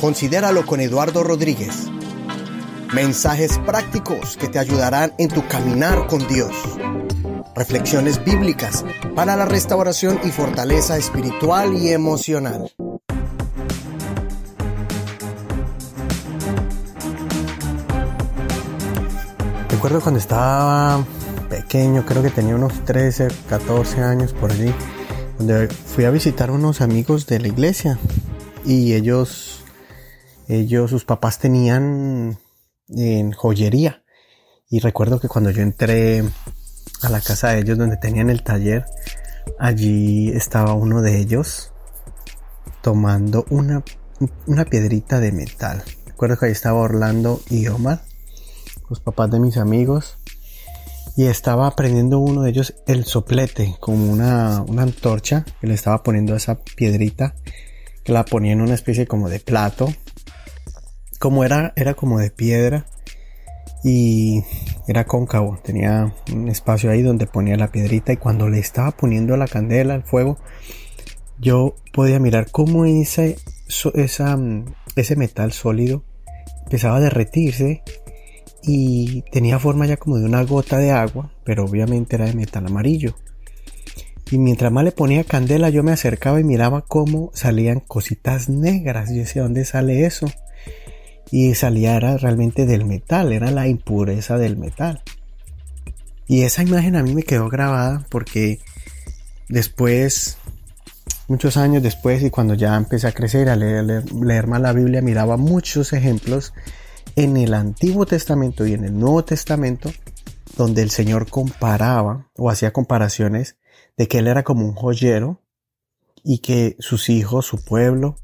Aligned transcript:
Considéralo 0.00 0.64
con 0.64 0.80
Eduardo 0.80 1.22
Rodríguez. 1.22 1.88
Mensajes 2.94 3.58
prácticos 3.58 4.36
que 4.38 4.48
te 4.48 4.58
ayudarán 4.58 5.12
en 5.18 5.28
tu 5.28 5.46
caminar 5.46 6.06
con 6.06 6.26
Dios. 6.26 6.52
Reflexiones 7.54 8.24
bíblicas 8.24 8.84
para 9.14 9.36
la 9.36 9.44
restauración 9.44 10.18
y 10.24 10.30
fortaleza 10.30 10.96
espiritual 10.96 11.74
y 11.74 11.90
emocional. 11.90 12.72
Recuerdo 19.68 20.00
cuando 20.00 20.18
estaba 20.18 21.04
pequeño, 21.50 22.06
creo 22.06 22.22
que 22.22 22.30
tenía 22.30 22.54
unos 22.54 22.84
13, 22.84 23.28
14 23.48 24.02
años 24.02 24.32
por 24.32 24.50
allí, 24.50 24.74
donde 25.38 25.68
fui 25.68 26.06
a 26.06 26.10
visitar 26.10 26.50
unos 26.50 26.80
amigos 26.80 27.26
de 27.26 27.40
la 27.40 27.48
iglesia 27.48 27.98
y 28.64 28.94
ellos, 28.94 29.64
ellos, 30.48 30.90
sus 30.90 31.04
papás 31.04 31.38
tenían 31.38 32.38
en 32.88 33.32
joyería. 33.32 34.02
Y 34.68 34.80
recuerdo 34.80 35.18
que 35.20 35.28
cuando 35.28 35.50
yo 35.50 35.62
entré 35.62 36.22
a 37.02 37.08
la 37.08 37.20
casa 37.20 37.50
de 37.50 37.60
ellos 37.60 37.78
donde 37.78 37.96
tenían 37.96 38.30
el 38.30 38.42
taller, 38.42 38.84
allí 39.58 40.30
estaba 40.30 40.74
uno 40.74 41.02
de 41.02 41.18
ellos 41.18 41.72
tomando 42.82 43.44
una, 43.50 43.82
una 44.46 44.64
piedrita 44.64 45.20
de 45.20 45.32
metal. 45.32 45.82
Recuerdo 46.06 46.38
que 46.38 46.46
ahí 46.46 46.52
estaba 46.52 46.80
Orlando 46.80 47.40
y 47.48 47.66
Omar, 47.68 48.02
los 48.88 49.00
papás 49.00 49.30
de 49.30 49.40
mis 49.40 49.56
amigos, 49.56 50.18
y 51.16 51.26
estaba 51.26 51.70
prendiendo 51.74 52.18
uno 52.18 52.42
de 52.42 52.50
ellos 52.50 52.74
el 52.86 53.04
soplete, 53.04 53.76
como 53.80 54.10
una, 54.10 54.62
una 54.62 54.82
antorcha 54.82 55.44
que 55.60 55.66
le 55.66 55.74
estaba 55.74 56.02
poniendo 56.02 56.36
esa 56.36 56.60
piedrita 56.76 57.34
que 58.04 58.12
la 58.12 58.24
ponía 58.24 58.52
en 58.52 58.60
una 58.60 58.74
especie 58.74 59.06
como 59.06 59.28
de 59.28 59.40
plato. 59.40 59.92
Como 61.18 61.44
era, 61.44 61.72
era 61.76 61.94
como 61.94 62.18
de 62.18 62.30
piedra 62.30 62.86
y 63.82 64.42
era 64.88 65.04
cóncavo, 65.04 65.58
tenía 65.62 66.14
un 66.32 66.48
espacio 66.48 66.90
ahí 66.90 67.02
donde 67.02 67.26
ponía 67.26 67.56
la 67.56 67.70
piedrita 67.70 68.12
y 68.12 68.16
cuando 68.16 68.48
le 68.48 68.58
estaba 68.58 68.90
poniendo 68.92 69.36
la 69.36 69.46
candela 69.46 69.94
al 69.94 70.02
fuego, 70.02 70.38
yo 71.38 71.74
podía 71.92 72.18
mirar 72.18 72.50
cómo 72.50 72.84
ese, 72.84 73.38
esa, 73.94 74.38
ese 74.96 75.16
metal 75.16 75.52
sólido 75.52 76.04
empezaba 76.64 76.96
a 76.96 77.00
derretirse 77.00 77.82
y 78.62 79.22
tenía 79.32 79.58
forma 79.58 79.86
ya 79.86 79.96
como 79.96 80.18
de 80.18 80.26
una 80.26 80.42
gota 80.44 80.78
de 80.78 80.90
agua, 80.90 81.32
pero 81.44 81.64
obviamente 81.64 82.16
era 82.16 82.26
de 82.26 82.34
metal 82.34 82.66
amarillo. 82.66 83.14
Y 84.30 84.38
mientras 84.38 84.70
más 84.70 84.84
le 84.84 84.92
ponía 84.92 85.24
candela, 85.24 85.70
yo 85.70 85.82
me 85.82 85.92
acercaba 85.92 86.40
y 86.40 86.44
miraba 86.44 86.82
cómo 86.82 87.32
salían 87.34 87.80
cositas 87.80 88.48
negras. 88.48 89.10
Yo 89.10 89.16
decía, 89.16 89.42
¿dónde 89.42 89.64
sale 89.64 90.06
eso? 90.06 90.26
Y 91.32 91.54
salía 91.54 91.96
era 91.96 92.16
realmente 92.16 92.64
del 92.64 92.84
metal, 92.84 93.32
era 93.32 93.50
la 93.50 93.66
impureza 93.66 94.38
del 94.38 94.56
metal. 94.56 95.02
Y 96.28 96.42
esa 96.42 96.62
imagen 96.62 96.94
a 96.94 97.02
mí 97.02 97.12
me 97.12 97.24
quedó 97.24 97.48
grabada 97.48 98.06
porque 98.08 98.60
después, 99.48 100.38
muchos 101.26 101.56
años 101.56 101.82
después, 101.82 102.22
y 102.22 102.30
cuando 102.30 102.54
ya 102.54 102.76
empecé 102.76 103.08
a 103.08 103.12
crecer, 103.12 103.48
a 103.48 103.56
leer, 103.56 104.04
leer, 104.12 104.46
más 104.46 104.60
la 104.60 104.72
Biblia, 104.72 105.02
miraba 105.02 105.36
muchos 105.36 105.92
ejemplos 105.92 106.52
en 107.16 107.36
el 107.36 107.52
Antiguo 107.52 108.06
Testamento 108.06 108.64
y 108.64 108.74
en 108.74 108.84
el 108.84 108.96
Nuevo 108.96 109.24
Testamento 109.24 109.90
donde 110.56 110.82
el 110.82 110.90
Señor 110.90 111.28
comparaba 111.28 112.30
o 112.36 112.50
hacía 112.50 112.72
comparaciones 112.72 113.56
de 113.96 114.08
que 114.08 114.18
él 114.18 114.28
era 114.28 114.42
como 114.42 114.64
un 114.66 114.74
joyero 114.74 115.40
y 116.22 116.38
que 116.38 116.76
sus 116.78 117.08
hijos, 117.08 117.46
su 117.46 117.64
pueblo, 117.64 118.16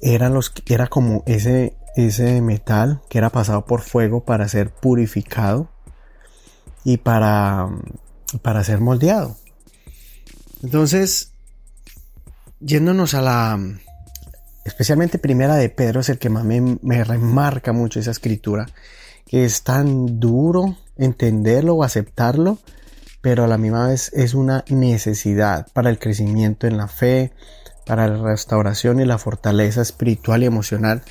eran 0.00 0.34
los 0.34 0.52
era 0.68 0.86
como 0.86 1.22
ese 1.26 1.76
ese 1.96 2.40
metal 2.40 3.02
que 3.08 3.18
era 3.18 3.30
pasado 3.30 3.64
por 3.64 3.82
fuego 3.82 4.24
para 4.24 4.48
ser 4.48 4.72
purificado 4.72 5.68
y 6.84 6.98
para 6.98 7.68
para 8.42 8.64
ser 8.64 8.80
moldeado. 8.80 9.36
Entonces, 10.62 11.32
yéndonos 12.60 13.14
a 13.14 13.22
la 13.22 13.58
especialmente 14.64 15.18
primera 15.18 15.56
de 15.56 15.68
Pedro 15.68 16.00
es 16.00 16.08
el 16.08 16.18
que 16.18 16.30
más 16.30 16.44
me, 16.44 16.78
me 16.82 17.02
remarca 17.02 17.72
mucho 17.72 17.98
esa 17.98 18.10
escritura, 18.10 18.66
que 19.26 19.44
es 19.44 19.62
tan 19.62 20.20
duro 20.20 20.76
entenderlo 20.96 21.74
o 21.74 21.82
aceptarlo, 21.82 22.58
pero 23.20 23.44
a 23.44 23.48
la 23.48 23.58
misma 23.58 23.88
vez 23.88 24.10
es 24.14 24.34
una 24.34 24.64
necesidad 24.68 25.66
para 25.72 25.90
el 25.90 25.98
crecimiento 25.98 26.66
en 26.66 26.76
la 26.76 26.88
fe, 26.88 27.32
para 27.86 28.08
la 28.08 28.22
restauración 28.22 29.00
y 29.00 29.04
la 29.04 29.18
fortaleza 29.18 29.82
espiritual 29.82 30.42
y 30.42 30.46
emocional 30.46 31.02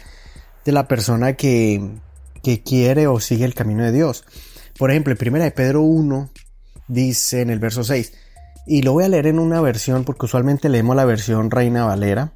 de 0.66 0.72
la 0.72 0.88
persona 0.88 1.34
que, 1.34 1.98
que 2.42 2.64
quiere 2.64 3.08
o 3.08 3.20
sigue 3.20 3.46
el 3.46 3.54
camino 3.54 3.84
de 3.84 3.92
Dios. 3.92 4.26
Por 4.78 4.92
ejemplo, 4.92 5.14
en 5.14 5.34
1 5.34 5.44
de 5.44 5.52
Pedro 5.52 5.82
1 5.82 6.30
dice 6.88 7.42
en 7.42 7.50
el 7.50 7.60
verso 7.60 7.84
6, 7.84 8.14
y 8.66 8.82
lo 8.82 8.94
voy 8.94 9.04
a 9.04 9.10
leer 9.10 9.28
en 9.28 9.40
una 9.40 9.62
versión 9.62 10.04
porque 10.04 10.26
usualmente 10.26 10.70
leemos 10.70 10.96
la 10.96 11.06
versión 11.06 11.52
Reina 11.52 11.86
Valera, 11.86 12.34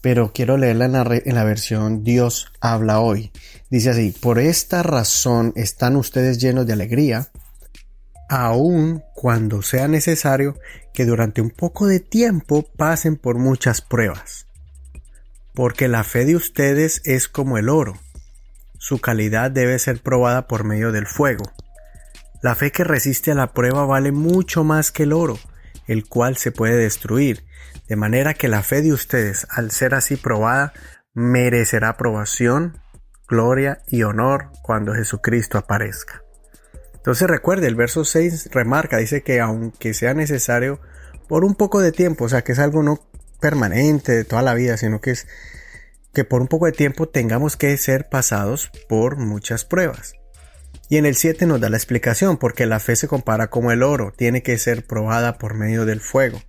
pero 0.00 0.32
quiero 0.32 0.56
leerla 0.56 0.86
en 0.86 0.92
la, 0.92 1.20
en 1.24 1.34
la, 1.34 1.44
versión 1.44 2.04
Dios 2.04 2.52
habla 2.60 3.00
hoy. 3.00 3.32
Dice 3.70 3.90
así, 3.90 4.14
por 4.18 4.38
esta 4.38 4.82
razón 4.82 5.52
están 5.56 5.96
ustedes 5.96 6.38
llenos 6.38 6.66
de 6.66 6.72
alegría, 6.72 7.28
aun 8.28 9.02
cuando 9.14 9.62
sea 9.62 9.88
necesario 9.88 10.56
que 10.92 11.04
durante 11.04 11.40
un 11.40 11.50
poco 11.50 11.86
de 11.86 12.00
tiempo 12.00 12.64
pasen 12.76 13.16
por 13.16 13.38
muchas 13.38 13.80
pruebas. 13.80 14.46
Porque 15.54 15.88
la 15.88 16.04
fe 16.04 16.24
de 16.24 16.36
ustedes 16.36 17.00
es 17.04 17.28
como 17.28 17.58
el 17.58 17.68
oro. 17.68 17.98
Su 18.78 19.00
calidad 19.00 19.50
debe 19.50 19.78
ser 19.78 20.02
probada 20.02 20.46
por 20.46 20.64
medio 20.64 20.92
del 20.92 21.06
fuego. 21.06 21.50
La 22.42 22.54
fe 22.54 22.70
que 22.70 22.84
resiste 22.84 23.32
a 23.32 23.34
la 23.34 23.52
prueba 23.52 23.84
vale 23.84 24.12
mucho 24.12 24.62
más 24.62 24.92
que 24.92 25.02
el 25.02 25.12
oro, 25.12 25.38
el 25.88 26.06
cual 26.06 26.36
se 26.36 26.52
puede 26.52 26.76
destruir, 26.76 27.44
de 27.88 27.96
manera 27.96 28.34
que 28.34 28.46
la 28.46 28.62
fe 28.62 28.82
de 28.82 28.92
ustedes, 28.92 29.46
al 29.50 29.72
ser 29.72 29.94
así 29.94 30.16
probada, 30.16 30.72
merecerá 31.14 31.88
aprobación, 31.88 32.80
gloria 33.26 33.82
y 33.88 34.04
honor 34.04 34.50
cuando 34.62 34.94
Jesucristo 34.94 35.58
aparezca. 35.58 36.22
Entonces 36.98 37.28
recuerde, 37.28 37.66
el 37.66 37.74
verso 37.74 38.04
6 38.04 38.50
remarca, 38.52 38.98
dice 38.98 39.22
que 39.22 39.40
aunque 39.40 39.94
sea 39.94 40.14
necesario 40.14 40.80
por 41.26 41.44
un 41.44 41.54
poco 41.54 41.80
de 41.80 41.92
tiempo, 41.92 42.24
o 42.24 42.28
sea 42.28 42.42
que 42.42 42.52
es 42.52 42.58
algo 42.58 42.82
no 42.82 43.00
permanente 43.40 44.12
de 44.12 44.24
toda 44.24 44.42
la 44.42 44.54
vida, 44.54 44.76
sino 44.76 45.00
que 45.00 45.12
es 45.12 45.26
que 46.12 46.24
por 46.24 46.40
un 46.40 46.48
poco 46.48 46.66
de 46.66 46.72
tiempo 46.72 47.08
tengamos 47.08 47.56
que 47.56 47.76
ser 47.76 48.08
pasados 48.08 48.70
por 48.88 49.16
muchas 49.16 49.64
pruebas. 49.64 50.14
Y 50.90 50.96
en 50.96 51.06
el 51.06 51.16
7 51.16 51.46
nos 51.46 51.60
da 51.60 51.68
la 51.68 51.76
explicación, 51.76 52.38
porque 52.38 52.66
la 52.66 52.80
fe 52.80 52.96
se 52.96 53.08
compara 53.08 53.50
como 53.50 53.72
el 53.72 53.82
oro, 53.82 54.12
tiene 54.16 54.42
que 54.42 54.56
ser 54.58 54.86
probada 54.86 55.38
por 55.38 55.54
medio 55.54 55.84
del 55.84 56.00
fuego. 56.00 56.40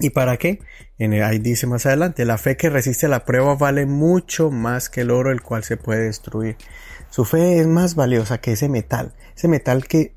¿Y 0.00 0.10
para 0.10 0.36
qué? 0.36 0.58
En 0.98 1.12
ahí 1.22 1.38
dice 1.38 1.66
más 1.66 1.86
adelante, 1.86 2.24
la 2.24 2.38
fe 2.38 2.56
que 2.56 2.70
resiste 2.70 3.08
la 3.08 3.24
prueba 3.24 3.54
vale 3.54 3.86
mucho 3.86 4.50
más 4.50 4.88
que 4.88 5.02
el 5.02 5.10
oro 5.10 5.30
el 5.30 5.42
cual 5.42 5.64
se 5.64 5.76
puede 5.76 6.04
destruir. 6.04 6.56
Su 7.14 7.24
fe 7.24 7.60
es 7.60 7.68
más 7.68 7.94
valiosa 7.94 8.38
que 8.38 8.54
ese 8.54 8.68
metal, 8.68 9.14
ese 9.36 9.46
metal 9.46 9.86
que 9.86 10.16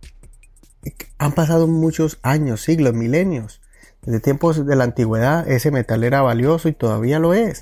han 1.20 1.32
pasado 1.34 1.68
muchos 1.68 2.18
años, 2.24 2.64
siglos, 2.64 2.96
milenios. 2.96 3.62
Desde 4.02 4.20
tiempos 4.20 4.66
de 4.66 4.76
la 4.76 4.86
antigüedad 4.86 5.48
ese 5.48 5.70
metal 5.70 6.04
era 6.04 6.24
valioso 6.24 6.70
y 6.70 6.74
todavía 6.74 7.20
lo 7.20 7.36
es. 7.36 7.62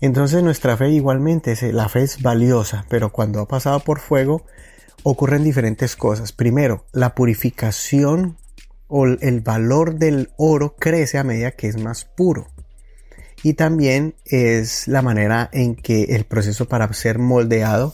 Entonces 0.00 0.42
nuestra 0.42 0.78
fe 0.78 0.88
igualmente, 0.88 1.54
la 1.74 1.90
fe 1.90 2.04
es 2.04 2.22
valiosa, 2.22 2.86
pero 2.88 3.12
cuando 3.12 3.38
ha 3.42 3.48
pasado 3.48 3.80
por 3.80 4.00
fuego 4.00 4.46
ocurren 5.02 5.44
diferentes 5.44 5.94
cosas. 5.94 6.32
Primero, 6.32 6.86
la 6.92 7.14
purificación 7.14 8.38
o 8.88 9.04
el 9.04 9.42
valor 9.42 9.96
del 9.96 10.30
oro 10.38 10.74
crece 10.76 11.18
a 11.18 11.24
medida 11.24 11.50
que 11.50 11.68
es 11.68 11.76
más 11.76 12.06
puro. 12.06 12.46
Y 13.42 13.54
también 13.54 14.14
es 14.24 14.88
la 14.88 15.02
manera 15.02 15.50
en 15.52 15.74
que 15.74 16.04
el 16.04 16.24
proceso 16.24 16.66
para 16.66 16.90
ser 16.94 17.18
moldeado 17.18 17.92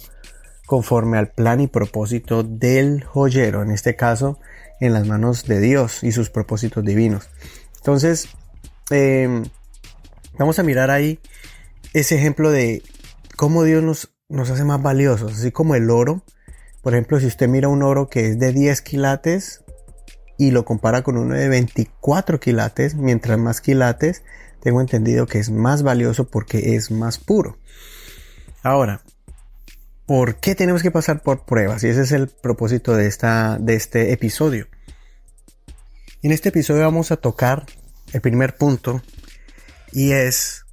conforme 0.69 1.17
al 1.17 1.31
plan 1.31 1.62
y 1.62 1.67
propósito 1.67 2.43
del 2.43 3.03
joyero, 3.03 3.62
en 3.62 3.70
este 3.70 3.97
caso 3.97 4.38
en 4.81 4.93
las 4.93 5.06
manos 5.06 5.47
de 5.47 5.61
Dios 5.61 6.05
y 6.05 6.12
sus 6.12 6.29
propósitos 6.29 6.85
divinos. 6.85 7.31
Entonces, 7.79 8.29
eh, 8.91 9.43
vamos 10.38 10.59
a 10.59 10.62
mirar 10.62 10.91
ahí 10.91 11.20
ese 11.94 12.17
ejemplo 12.17 12.50
de 12.50 12.82
cómo 13.35 13.65
Dios 13.65 13.82
nos, 13.82 14.15
nos 14.29 14.50
hace 14.50 14.65
más 14.65 14.82
valiosos, 14.82 15.32
así 15.32 15.53
como 15.53 15.75
el 15.75 15.88
oro. 15.88 16.23
Por 16.82 16.93
ejemplo, 16.93 17.19
si 17.19 17.26
usted 17.29 17.49
mira 17.49 17.69
un 17.69 17.82
oro 17.82 18.11
que 18.11 18.26
es 18.26 18.38
de 18.38 18.53
10 18.53 18.82
quilates, 18.82 19.64
y 20.37 20.50
lo 20.50 20.67
compara 20.67 21.03
con 21.03 21.17
uno 21.17 21.35
de 21.35 21.49
24 21.49 22.41
quilates, 22.41 22.94
mientras 22.94 23.38
más 23.38 23.62
quilates, 23.62 24.23
tengo 24.61 24.82
entendido 24.82 25.26
que 25.26 25.38
es 25.38 25.50
más 25.50 25.82
valioso 25.82 26.29
porque 26.29 26.76
es 26.76 26.91
más 26.91 27.17
puro. 27.17 27.56
Ahora, 28.62 29.00
¿por 30.08 30.37
qué 30.37 30.55
tenemos 30.55 30.82
que 30.82 30.90
pasar 30.90 31.20
por 31.22 31.44
pruebas? 31.44 31.84
Y 31.84 31.88
ese 31.88 32.00
es 32.00 32.12
el 32.12 32.28
propósito 32.28 32.96
de, 32.96 33.06
esta, 33.06 33.58
de 33.60 33.75
este 33.75 34.12
episodio. 34.12 34.66
En 36.22 36.32
este 36.32 36.49
episodio 36.49 36.81
vamos 36.81 37.12
a 37.12 37.19
tocar 37.19 37.66
el 38.14 38.22
primer 38.22 38.56
punto 38.56 39.02
y 39.93 40.12
es 40.12 40.64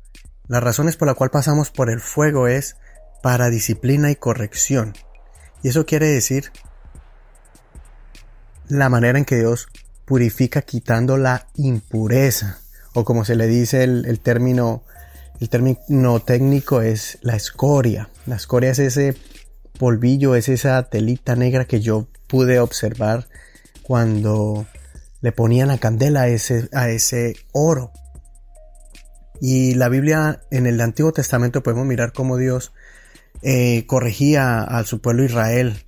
Las 0.48 0.64
razones 0.64 0.96
por 0.96 1.08
las 1.08 1.18
cuales 1.18 1.34
pasamos 1.34 1.70
por 1.70 1.90
el 1.90 2.00
fuego 2.00 2.48
es 2.48 2.78
para 3.22 3.50
disciplina 3.50 4.10
y 4.10 4.16
corrección. 4.16 4.94
Y 5.62 5.68
eso 5.68 5.86
quiere 5.86 6.08
decir 6.08 6.52
la 8.70 8.88
manera 8.88 9.18
en 9.18 9.26
que 9.26 9.38
Dios 9.38 9.68
purifica 10.06 10.62
quitando 10.62 11.18
la 11.18 11.48
impureza. 11.56 12.60
O 12.94 13.04
como 13.04 13.26
se 13.26 13.36
le 13.36 13.48
dice 13.48 13.84
el, 13.84 14.20
término, 14.22 14.84
el 15.40 15.50
término 15.50 16.20
técnico 16.20 16.82
es 16.82 17.18
la 17.22 17.36
escoria. 17.36 18.10
La 18.26 18.36
escoria 18.36 18.72
es 18.72 18.80
ese 18.80 19.16
polvillo, 19.78 20.36
es 20.36 20.50
esa 20.50 20.82
telita 20.84 21.36
negra 21.36 21.66
que 21.66 21.82
yo 21.82 22.08
pude 22.28 22.60
observar 22.60 23.28
cuando 23.84 24.66
le 25.22 25.32
ponían 25.32 25.68
la 25.68 25.78
candela 25.78 26.22
a 26.22 26.28
ese, 26.28 26.70
a 26.74 26.90
ese 26.90 27.36
oro. 27.52 27.92
Y 29.42 29.74
la 29.76 29.90
Biblia 29.90 30.42
en 30.50 30.66
el 30.66 30.80
Antiguo 30.80 31.12
Testamento 31.12 31.62
podemos 31.62 31.86
mirar 31.86 32.14
cómo 32.14 32.38
Dios 32.38 32.72
eh, 33.42 33.86
corregía 33.86 34.62
a 34.62 34.84
su 34.86 35.02
pueblo 35.02 35.26
Israel 35.26 35.84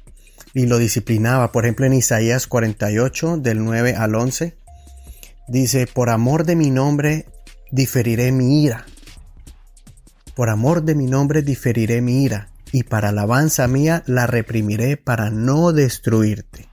y 0.53 0.65
lo 0.65 0.77
disciplinaba. 0.77 1.51
Por 1.51 1.65
ejemplo, 1.65 1.85
en 1.85 1.93
Isaías 1.93 2.47
48, 2.47 3.37
del 3.37 3.63
9 3.63 3.95
al 3.95 4.15
11, 4.15 4.57
dice, 5.47 5.87
por 5.87 6.09
amor 6.09 6.45
de 6.45 6.55
mi 6.55 6.69
nombre 6.69 7.25
diferiré 7.71 8.31
mi 8.31 8.63
ira. 8.63 8.85
Por 10.37 10.51
amor 10.51 10.83
de 10.83 10.93
mi 10.93 11.07
nombre 11.07 11.41
diferiré 11.41 11.99
mi 11.99 12.21
ira, 12.21 12.51
y 12.71 12.83
para 12.83 13.09
alabanza 13.09 13.67
mía 13.67 14.03
la 14.05 14.27
reprimiré 14.27 14.95
para 14.95 15.31
no 15.31 15.73
destruirte. 15.73 16.69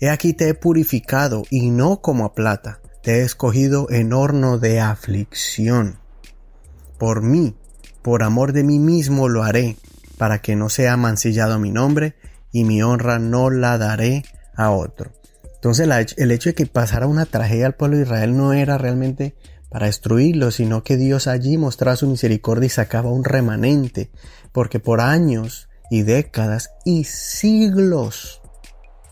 He 0.00 0.08
aquí 0.08 0.32
te 0.32 0.48
he 0.48 0.54
purificado, 0.54 1.42
y 1.50 1.70
no 1.70 2.00
como 2.00 2.24
a 2.24 2.34
plata, 2.34 2.80
te 3.02 3.16
he 3.16 3.22
escogido 3.22 3.90
en 3.90 4.14
horno 4.14 4.56
de 4.56 4.80
aflicción. 4.80 5.98
Por 6.98 7.20
mí, 7.20 7.54
por 8.00 8.22
amor 8.22 8.54
de 8.54 8.64
mí 8.64 8.78
mismo 8.78 9.28
lo 9.28 9.42
haré, 9.42 9.76
para 10.16 10.40
que 10.40 10.56
no 10.56 10.70
sea 10.70 10.96
mancillado 10.96 11.58
mi 11.58 11.70
nombre, 11.70 12.14
y 12.50 12.64
mi 12.64 12.82
honra 12.82 13.18
no 13.18 13.50
la 13.50 13.76
daré 13.76 14.24
a 14.56 14.70
otro. 14.70 15.12
Entonces 15.56 15.86
el 16.16 16.30
hecho 16.30 16.48
de 16.48 16.54
que 16.54 16.64
pasara 16.64 17.08
una 17.08 17.26
tragedia 17.26 17.66
al 17.66 17.74
pueblo 17.74 17.98
de 17.98 18.04
Israel 18.04 18.34
no 18.34 18.54
era 18.54 18.78
realmente 18.78 19.34
para 19.70 19.86
destruirlo, 19.86 20.50
sino 20.50 20.82
que 20.82 20.96
Dios 20.96 21.26
allí 21.26 21.56
mostraba 21.58 21.96
su 21.96 22.06
misericordia 22.06 22.66
y 22.66 22.70
sacaba 22.70 23.10
un 23.10 23.24
remanente, 23.24 24.10
porque 24.52 24.80
por 24.80 25.00
años 25.00 25.68
y 25.90 26.02
décadas 26.02 26.70
y 26.84 27.04
siglos 27.04 28.40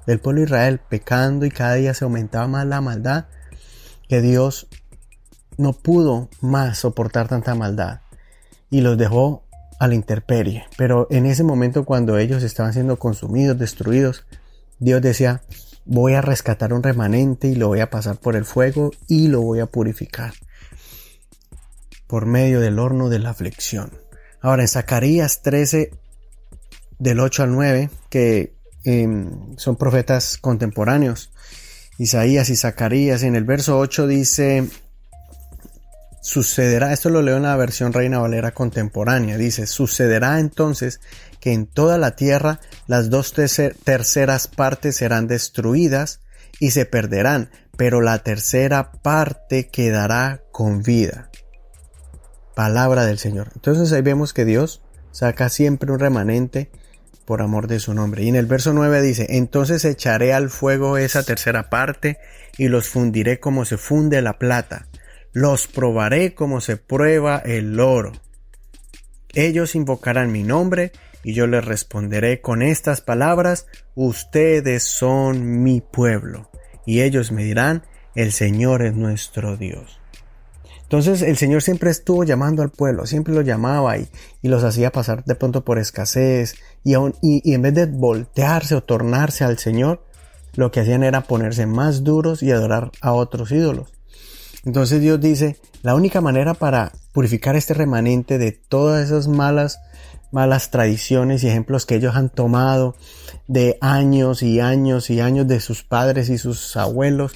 del 0.06 0.20
pueblo 0.20 0.43
Israel 0.43 0.81
pecando 0.88 1.47
y 1.47 1.50
cada 1.50 1.75
día 1.75 1.94
se 1.94 2.05
aumentaba 2.05 2.47
más 2.47 2.67
la 2.67 2.81
maldad, 2.81 3.26
que 4.08 4.20
Dios 4.20 4.69
no 5.58 5.73
pudo 5.73 6.29
más 6.41 6.79
soportar 6.79 7.29
tanta 7.29 7.55
maldad 7.55 8.00
y 8.70 8.81
los 8.81 8.97
dejó 8.97 9.44
a 9.79 9.88
la 9.88 9.94
intemperie. 9.94 10.64
Pero 10.76 11.06
en 11.11 11.26
ese 11.26 11.43
momento 11.43 11.85
cuando 11.85 12.19
ellos 12.19 12.43
estaban 12.43 12.73
siendo 12.73 12.99
consumidos, 12.99 13.59
destruidos, 13.59 14.26
Dios 14.79 15.02
decía, 15.02 15.43
voy 15.85 16.14
a 16.14 16.20
rescatar 16.20 16.73
un 16.73 16.82
remanente 16.82 17.49
y 17.49 17.56
lo 17.56 17.69
voy 17.69 17.81
a 17.81 17.91
pasar 17.91 18.17
por 18.19 18.37
el 18.37 18.44
fuego 18.44 18.91
y 19.09 19.29
lo 19.29 19.41
voy 19.43 19.61
a 19.61 19.67
purificar 19.67 20.32
por 22.06 22.26
medio 22.26 22.61
del 22.61 22.79
horno 22.79 23.08
de 23.08 23.19
la 23.19 23.31
aflicción. 23.31 23.91
Ahora 24.41 24.62
en 24.62 24.69
Zacarías 24.69 25.43
13 25.43 25.91
del 26.99 27.20
8 27.20 27.43
al 27.43 27.53
9, 27.53 27.91
que 28.08 28.55
em, 28.85 29.56
son 29.56 29.76
profetas 29.76 30.38
contemporáneos, 30.38 31.32
Isaías 31.99 32.50
y 32.50 32.56
Zacarías, 32.56 33.23
en 33.23 33.37
el 33.37 33.44
verso 33.44 33.79
8 33.79 34.06
dice, 34.06 34.69
Sucederá, 36.26 36.93
esto 36.93 37.08
lo 37.08 37.23
leo 37.23 37.37
en 37.37 37.44
la 37.44 37.56
versión 37.56 37.93
Reina 37.93 38.19
Valera 38.19 38.50
contemporánea, 38.50 39.38
dice, 39.38 39.67
sucederá 39.67 40.41
entonces 40.41 41.00
que 41.41 41.52
en 41.52 41.67
toda 41.67 41.99
la 41.99 42.17
tierra 42.17 42.61
las 42.88 43.11
dos 43.11 43.32
terceras 43.32 44.49
partes 44.49 44.97
serán 44.97 45.29
destruidas 45.29 46.20
y 46.59 46.73
se 46.73 46.85
perderán, 46.85 47.50
pero 47.76 48.00
la 48.00 48.25
tercera 48.25 48.91
parte 48.91 49.69
quedará 49.69 50.43
con 50.50 50.82
vida. 50.82 51.31
Palabra 52.56 53.06
del 53.06 53.19
Señor. 53.19 53.53
Entonces 53.55 53.93
ahí 53.93 54.03
vemos 54.03 54.32
que 54.32 54.44
Dios 54.44 54.82
saca 55.12 55.49
siempre 55.49 55.93
un 55.93 56.00
remanente 56.00 56.73
por 57.25 57.41
amor 57.41 57.69
de 57.69 57.79
su 57.79 57.94
nombre. 57.94 58.25
Y 58.25 58.29
en 58.31 58.35
el 58.35 58.47
verso 58.47 58.73
9 58.73 59.00
dice, 59.00 59.26
entonces 59.29 59.85
echaré 59.85 60.35
al 60.35 60.50
fuego 60.50 60.99
esa 60.99 61.23
tercera 61.23 61.70
parte 61.70 62.19
y 62.58 62.67
los 62.67 62.88
fundiré 62.88 63.38
como 63.38 63.64
se 63.64 63.76
funde 63.76 64.20
la 64.20 64.41
plata 64.41 64.88
los 65.37 65.67
probaré 65.67 66.32
como 66.32 66.62
se 66.62 66.79
prueba 66.79 67.37
el 67.37 67.79
oro. 67.79 68.12
Ellos 69.35 69.75
invocarán 69.75 70.32
mi 70.32 70.43
nombre 70.43 70.93
y 71.25 71.35
yo 71.35 71.47
les 71.47 71.62
responderé 71.62 72.41
con 72.41 72.62
estas 72.62 73.02
palabras, 73.02 73.67
ustedes 73.94 74.85
son 74.85 75.62
mi 75.62 75.82
pueblo. 75.82 76.50
Y 76.87 77.02
ellos 77.02 77.32
me 77.32 77.44
dirán, 77.44 77.82
el 78.14 78.32
Señor 78.32 78.81
es 78.81 78.94
nuestro 78.94 79.59
Dios. 79.59 80.00
Entonces 80.87 81.23
el 81.23 81.37
Señor 81.37 81.62
siempre 81.62 81.91
estuvo 81.91 82.23
llamando 82.23 82.62
al 82.62 82.71
pueblo, 82.71 83.06
siempre 83.06 83.35
lo 83.35 83.41
llamaba 83.43 83.99
y, 83.99 84.09
y 84.41 84.47
los 84.47 84.62
hacía 84.62 84.93
pasar 84.93 85.25
de 85.25 85.35
pronto 85.35 85.65
por 85.65 85.81
escasez 85.81 86.55
y, 86.85 86.94
y 87.23 87.55
en 87.55 87.62
vez 87.62 87.75
de 87.75 87.87
voltearse 87.87 88.77
o 88.77 88.85
tornarse 88.85 89.43
al 89.43 89.59
Señor, 89.59 90.05
lo 90.55 90.71
que 90.71 90.81
hacían 90.81 91.03
era 91.03 91.23
ponerse 91.23 91.67
más 91.67 92.05
duros 92.05 92.41
y 92.43 92.53
adorar 92.53 92.93
a 93.00 93.12
otros 93.12 93.50
ídolos. 93.50 93.93
Entonces 94.65 95.00
Dios 95.00 95.21
dice, 95.21 95.56
la 95.83 95.97
única 95.97 96.21
manera 96.21 96.55
para 96.55 96.93
purificar 97.12 97.56
este 97.56 97.75
remanente 97.75 98.38
de 98.38 98.53
todas 98.53 99.06
esas 99.06 99.27
malas, 99.27 99.81
malas 100.31 100.71
tradiciones 100.71 101.43
y 101.43 101.49
ejemplos 101.49 101.85
que 101.85 101.97
ellos 101.97 102.15
han 102.15 102.31
tomado 102.31 102.94
de 103.49 103.77
años 103.81 104.43
y 104.43 104.61
años 104.61 105.11
y 105.11 105.21
años 105.21 105.49
de 105.49 105.61
sus 105.61 105.83
padres 105.83 106.29
y 106.29 106.38
sus 106.38 106.77
abuelos, 106.77 107.33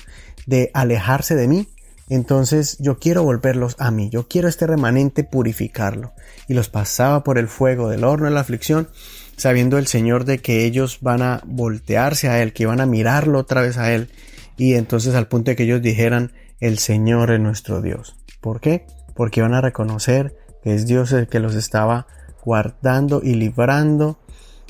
de 0.46 0.70
alejarse 0.72 1.34
de 1.34 1.48
mí, 1.48 1.68
entonces 2.10 2.76
yo 2.80 2.98
quiero 2.98 3.22
volverlos 3.22 3.76
a 3.78 3.92
mí, 3.92 4.10
yo 4.10 4.26
quiero 4.26 4.48
este 4.48 4.66
remanente 4.66 5.22
purificarlo. 5.22 6.12
Y 6.48 6.54
los 6.54 6.68
pasaba 6.68 7.22
por 7.22 7.38
el 7.38 7.46
fuego 7.46 7.88
del 7.88 8.02
horno 8.02 8.26
de 8.26 8.32
la 8.32 8.40
aflicción, 8.40 8.88
sabiendo 9.36 9.78
el 9.78 9.86
Señor 9.86 10.24
de 10.24 10.38
que 10.38 10.64
ellos 10.64 10.98
van 11.00 11.22
a 11.22 11.40
voltearse 11.46 12.28
a 12.28 12.42
Él, 12.42 12.52
que 12.52 12.66
van 12.66 12.80
a 12.80 12.86
mirarlo 12.86 13.38
otra 13.38 13.62
vez 13.62 13.78
a 13.78 13.92
Él. 13.94 14.10
Y 14.56 14.74
entonces 14.74 15.14
al 15.14 15.28
punto 15.28 15.52
de 15.52 15.56
que 15.56 15.62
ellos 15.62 15.82
dijeran, 15.82 16.32
el 16.58 16.78
Señor 16.78 17.30
es 17.30 17.38
nuestro 17.38 17.80
Dios. 17.80 18.16
¿Por 18.40 18.60
qué? 18.60 18.86
Porque 19.14 19.40
van 19.40 19.54
a 19.54 19.60
reconocer 19.60 20.36
que 20.64 20.74
es 20.74 20.86
Dios 20.86 21.12
el 21.12 21.28
que 21.28 21.38
los 21.38 21.54
estaba 21.54 22.08
guardando 22.44 23.20
y 23.22 23.34
librando 23.34 24.18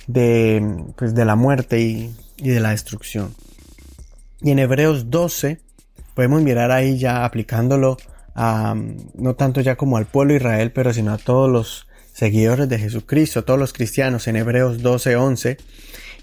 de, 0.06 0.84
pues, 0.96 1.14
de 1.14 1.24
la 1.24 1.36
muerte 1.36 1.80
y, 1.80 2.14
y 2.36 2.50
de 2.50 2.60
la 2.60 2.70
destrucción. 2.70 3.34
Y 4.42 4.50
en 4.50 4.58
Hebreos 4.58 5.10
12 5.10 5.60
podemos 6.20 6.42
mirar 6.42 6.70
ahí 6.70 6.98
ya 6.98 7.24
aplicándolo 7.24 7.96
a, 8.34 8.74
no 9.14 9.36
tanto 9.36 9.62
ya 9.62 9.76
como 9.76 9.96
al 9.96 10.04
pueblo 10.04 10.34
de 10.34 10.40
Israel, 10.40 10.70
pero 10.70 10.92
sino 10.92 11.14
a 11.14 11.16
todos 11.16 11.50
los 11.50 11.86
seguidores 12.12 12.68
de 12.68 12.78
Jesucristo, 12.78 13.42
todos 13.42 13.58
los 13.58 13.72
cristianos 13.72 14.28
en 14.28 14.36
Hebreos 14.36 14.82
12, 14.82 15.16
11, 15.16 15.56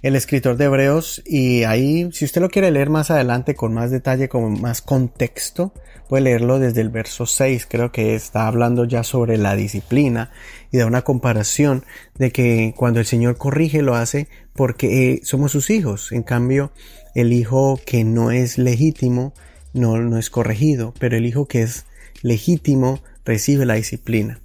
el 0.04 0.16
escritor 0.16 0.56
de 0.56 0.66
Hebreos. 0.66 1.24
Y 1.26 1.64
ahí, 1.64 2.12
si 2.14 2.26
usted 2.26 2.42
lo 2.42 2.50
quiere 2.50 2.70
leer 2.70 2.92
más 2.92 3.10
adelante 3.10 3.56
con 3.56 3.74
más 3.74 3.90
detalle, 3.90 4.30
con 4.30 4.62
más 4.62 4.84
contexto, 4.84 5.74
puede 6.08 6.26
leerlo 6.26 6.60
desde 6.60 6.82
el 6.82 6.90
verso 6.90 7.26
6, 7.26 7.66
creo 7.68 7.92
que 7.92 8.14
está 8.14 8.46
hablando 8.46 8.86
ya 8.86 9.02
sobre 9.04 9.40
la 9.40 9.56
disciplina 9.56 10.30
y 10.72 10.78
da 10.78 10.86
una 10.86 11.02
comparación 11.02 11.86
de 12.20 12.32
que 12.32 12.76
cuando 12.78 13.00
el 13.00 13.08
Señor 13.08 13.38
corrige 13.38 13.82
lo 13.82 13.96
hace 13.96 14.28
porque 14.54 15.14
eh, 15.14 15.22
somos 15.24 15.54
sus 15.54 15.72
hijos, 15.72 16.12
en 16.12 16.22
cambio 16.22 16.72
el 17.16 17.34
hijo 17.34 17.80
que 17.84 18.04
no 18.04 18.30
es 18.30 18.60
legítimo 18.60 19.34
no, 19.78 19.98
no 19.98 20.18
es 20.18 20.30
corregido, 20.30 20.94
pero 21.00 21.18
el 21.18 21.26
hijo 21.26 21.48
que 21.48 21.62
es 21.62 21.86
legítimo 22.22 23.02
recibe 23.26 23.66
la 23.66 23.76
disciplina 23.76 24.40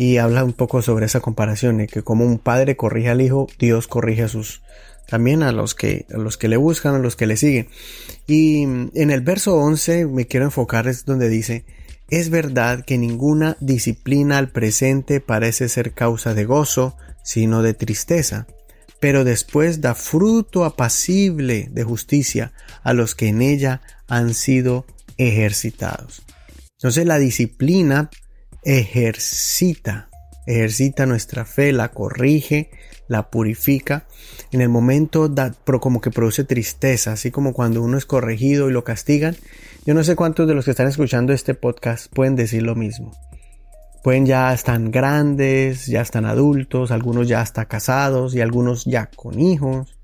y 0.00 0.16
habla 0.16 0.44
un 0.44 0.54
poco 0.54 0.80
sobre 0.80 1.04
esa 1.04 1.20
comparación 1.20 1.76
de 1.76 1.86
que 1.86 2.02
como 2.02 2.24
un 2.24 2.38
padre 2.38 2.74
corrige 2.74 3.10
al 3.10 3.20
hijo, 3.20 3.48
Dios 3.58 3.86
corrige 3.86 4.22
a 4.22 4.28
sus 4.28 4.62
también 5.06 5.42
a 5.42 5.52
los 5.52 5.74
que 5.74 6.06
a 6.10 6.16
los 6.16 6.38
que 6.38 6.48
le 6.48 6.56
buscan, 6.56 6.94
a 6.94 6.98
los 6.98 7.16
que 7.16 7.26
le 7.26 7.36
siguen. 7.36 7.68
Y 8.26 8.62
en 8.62 9.10
el 9.10 9.20
verso 9.20 9.56
11 9.56 10.06
me 10.06 10.26
quiero 10.26 10.46
enfocar 10.46 10.88
es 10.88 11.04
donde 11.04 11.28
dice, 11.28 11.66
es 12.08 12.30
verdad 12.30 12.82
que 12.84 12.96
ninguna 12.96 13.58
disciplina 13.60 14.38
al 14.38 14.48
presente 14.48 15.20
parece 15.20 15.68
ser 15.68 15.92
causa 15.92 16.32
de 16.32 16.46
gozo, 16.46 16.96
sino 17.22 17.62
de 17.62 17.74
tristeza, 17.74 18.46
pero 19.00 19.24
después 19.24 19.80
da 19.80 19.94
fruto 19.94 20.64
apacible 20.64 21.68
de 21.72 21.84
justicia 21.84 22.52
a 22.82 22.92
los 22.92 23.14
que 23.14 23.28
en 23.28 23.42
ella 23.42 23.80
han 24.06 24.34
sido 24.34 24.86
ejercitados. 25.16 26.22
Entonces 26.78 27.06
la 27.06 27.18
disciplina 27.18 28.10
ejercita, 28.62 30.10
ejercita 30.46 31.06
nuestra 31.06 31.44
fe, 31.44 31.72
la 31.72 31.90
corrige, 31.90 32.70
la 33.08 33.30
purifica. 33.30 34.06
En 34.52 34.60
el 34.60 34.68
momento 34.68 35.28
da, 35.28 35.52
como 35.80 36.00
que 36.00 36.10
produce 36.10 36.44
tristeza, 36.44 37.12
así 37.12 37.30
como 37.30 37.52
cuando 37.52 37.82
uno 37.82 37.98
es 37.98 38.06
corregido 38.06 38.68
y 38.68 38.72
lo 38.72 38.84
castigan. 38.84 39.36
Yo 39.86 39.94
no 39.94 40.04
sé 40.04 40.14
cuántos 40.14 40.46
de 40.46 40.54
los 40.54 40.64
que 40.64 40.72
están 40.72 40.88
escuchando 40.88 41.32
este 41.32 41.54
podcast 41.54 42.12
pueden 42.12 42.36
decir 42.36 42.62
lo 42.62 42.74
mismo. 42.74 43.12
Pueden 44.02 44.26
ya 44.26 44.52
están 44.52 44.90
grandes, 44.90 45.86
ya 45.86 46.00
están 46.00 46.24
adultos, 46.24 46.90
algunos 46.90 47.28
ya 47.28 47.42
están 47.42 47.66
casados 47.66 48.34
y 48.34 48.40
algunos 48.40 48.84
ya 48.84 49.06
con 49.06 49.38
hijos. 49.40 49.98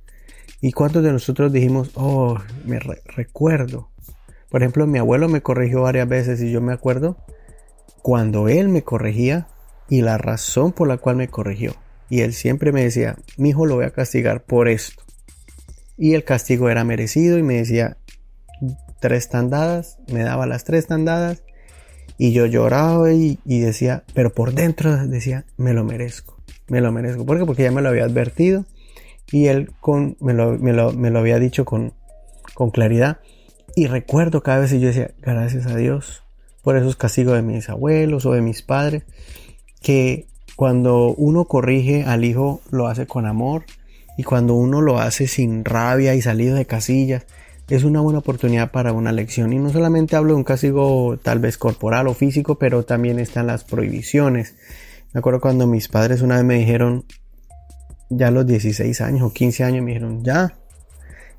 ¿Y 0.61 0.73
cuántos 0.73 1.03
de 1.03 1.13
nosotros 1.13 1.53
dijimos, 1.53 1.91
oh, 1.95 2.39
me 2.65 2.79
recuerdo? 2.79 3.91
Por 4.51 4.63
ejemplo, 4.63 4.87
mi 4.87 4.99
abuelo 4.99 5.29
me 5.29 5.43
corrigió 5.43 5.83
varias 5.83 6.09
veces 6.09 6.41
y 6.41 6.51
yo 6.51 6.61
me 6.61 6.73
acuerdo 6.73 7.17
cuando 8.03 8.49
él 8.49 8.69
me 8.69 8.83
corregía 8.83 9.49
y 9.89 10.03
la 10.03 10.19
razón 10.19 10.73
por 10.73 10.89
la 10.89 10.99
cual 10.99 11.17
me 11.17 11.29
corrigió. 11.29 11.75
Y 12.09 12.21
él 12.21 12.33
siempre 12.33 12.73
me 12.73 12.85
decía, 12.85 13.17
mi 13.37 13.51
hijo 13.51 13.67
lo 13.67 13.77
voy 13.77 13.85
a 13.85 13.91
castigar 13.91 14.45
por 14.45 14.69
esto. 14.69 15.03
Y 15.99 16.15
el 16.15 16.25
castigo 16.25 16.69
era 16.69 16.85
merecido 16.85 17.39
y 17.39 17.43
me 17.43 17.55
decía 17.55 17.97
tres 19.01 19.29
tandadas, 19.29 19.99
me 20.13 20.23
daba 20.23 20.47
las 20.47 20.65
tres 20.65 20.87
tandadas 20.87 21.43
y 22.19 22.33
yo 22.33 22.47
lloraba 22.47 23.13
y, 23.13 23.39
decía, 23.45 24.05
pero 24.15 24.33
por 24.33 24.53
dentro 24.53 25.07
decía, 25.07 25.45
me 25.57 25.73
lo 25.73 25.85
merezco, 25.85 26.39
me 26.69 26.81
lo 26.81 26.93
merezco. 26.93 27.27
¿Por 27.27 27.39
qué? 27.39 27.45
Porque 27.45 27.63
ya 27.63 27.71
me 27.71 27.83
lo 27.83 27.89
había 27.89 28.05
advertido 28.05 28.65
y 29.31 29.47
él 29.47 29.71
con, 29.81 30.17
me, 30.21 30.33
lo, 30.33 30.59
me, 30.59 30.73
lo, 30.73 30.93
me 30.93 31.11
lo 31.11 31.19
había 31.19 31.39
dicho 31.39 31.65
con, 31.65 31.93
con 32.55 32.71
claridad. 32.71 33.19
Y 33.75 33.87
recuerdo 33.87 34.43
cada 34.43 34.61
vez 34.61 34.73
y 34.73 34.81
yo 34.81 34.89
decía, 34.89 35.11
gracias 35.21 35.67
a 35.67 35.77
Dios 35.77 36.23
por 36.63 36.77
esos 36.77 36.97
castigos 36.97 37.35
de 37.37 37.43
mis 37.43 37.69
abuelos 37.69 38.27
o 38.27 38.33
de 38.33 38.41
mis 38.41 38.63
padres, 38.63 39.05
que 39.83 40.27
cuando 40.57 41.15
uno 41.15 41.45
corrige 41.45 42.05
al 42.05 42.25
hijo 42.25 42.61
lo 42.71 42.89
hace 42.89 43.07
con 43.07 43.27
amor 43.27 43.67
y 44.17 44.23
cuando 44.23 44.55
uno 44.55 44.81
lo 44.81 44.99
hace 44.99 45.29
sin 45.29 45.65
rabia 45.65 46.15
y 46.15 46.23
salido 46.23 46.57
de 46.57 46.65
casillas, 46.65 47.27
es 47.69 47.85
una 47.85 48.01
buena 48.01 48.21
oportunidad 48.21 48.71
para 48.71 48.93
una 48.93 49.13
lección. 49.13 49.53
Y 49.53 49.59
no 49.59 49.71
solamente 49.71 50.17
hablo 50.17 50.33
de 50.33 50.37
un 50.37 50.45
castigo 50.45 51.19
tal 51.23 51.41
vez 51.41 51.59
corporal 51.59 52.07
o 52.07 52.15
físico, 52.15 52.59
pero 52.59 52.85
también 52.85 53.19
están 53.19 53.47
las 53.49 53.65
prohibiciones. 53.65 54.55
Me 55.13 55.19
acuerdo 55.19 55.41
cuando 55.41 55.67
mis 55.67 55.89
padres 55.89 56.23
una 56.23 56.37
vez 56.37 56.45
me 56.45 56.59
dijeron, 56.59 57.05
ya 58.09 58.29
a 58.29 58.31
los 58.31 58.47
16 58.47 59.01
años 59.01 59.23
o 59.23 59.33
15 59.33 59.65
años, 59.65 59.85
me 59.85 59.93
dijeron, 59.93 60.23
ya, 60.23 60.57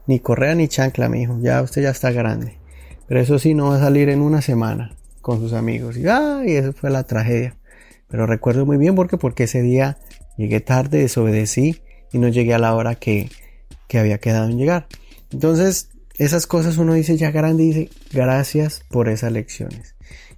ni 0.06 0.20
correa 0.20 0.56
ni 0.56 0.68
chancla, 0.68 1.10
mi 1.10 1.22
hijo, 1.22 1.38
ya 1.42 1.62
usted 1.62 1.84
ya 1.84 1.92
está 1.92 2.12
grande. 2.12 2.58
Pero 3.08 3.22
eso 3.22 3.40
sí, 3.40 3.54
no 3.54 3.70
va 3.70 3.78
a 3.78 3.80
salir 3.80 4.10
en 4.10 4.22
una 4.22 4.42
semana 4.42 4.96
con 5.22 5.40
sus 5.40 5.54
amigos. 5.54 5.98
Y, 5.98 6.08
ay, 6.08 6.56
eso 6.56 6.74
fue 6.74 6.90
la 6.90 7.04
tragedia. 7.04 7.56
Pero 8.10 8.26
recuerdo 8.26 8.66
muy 8.66 8.78
bien 8.78 8.96
porque, 8.96 9.18
porque 9.18 9.44
ese 9.44 9.62
día 9.62 9.98
llegué 10.38 10.60
tarde, 10.60 11.00
desobedecí 11.00 11.82
y 12.12 12.20
no 12.20 12.28
llegué 12.28 12.54
a 12.54 12.60
la 12.60 12.74
hora 12.76 12.96
que, 12.96 13.30
que 13.88 14.00
había 14.00 14.18
quedado 14.18 14.50
en 14.50 14.58
llegar. 14.58 14.88
Entonces, 15.32 15.90
esas 16.18 16.48
cosas 16.48 16.78
uno 16.78 16.94
dice 16.94 17.18
ya 17.18 17.32
grande 17.32 17.64
dice 17.64 17.90
gracias 18.12 18.84
por 18.90 19.10
esas 19.10 19.32
lecciones. 19.32 19.96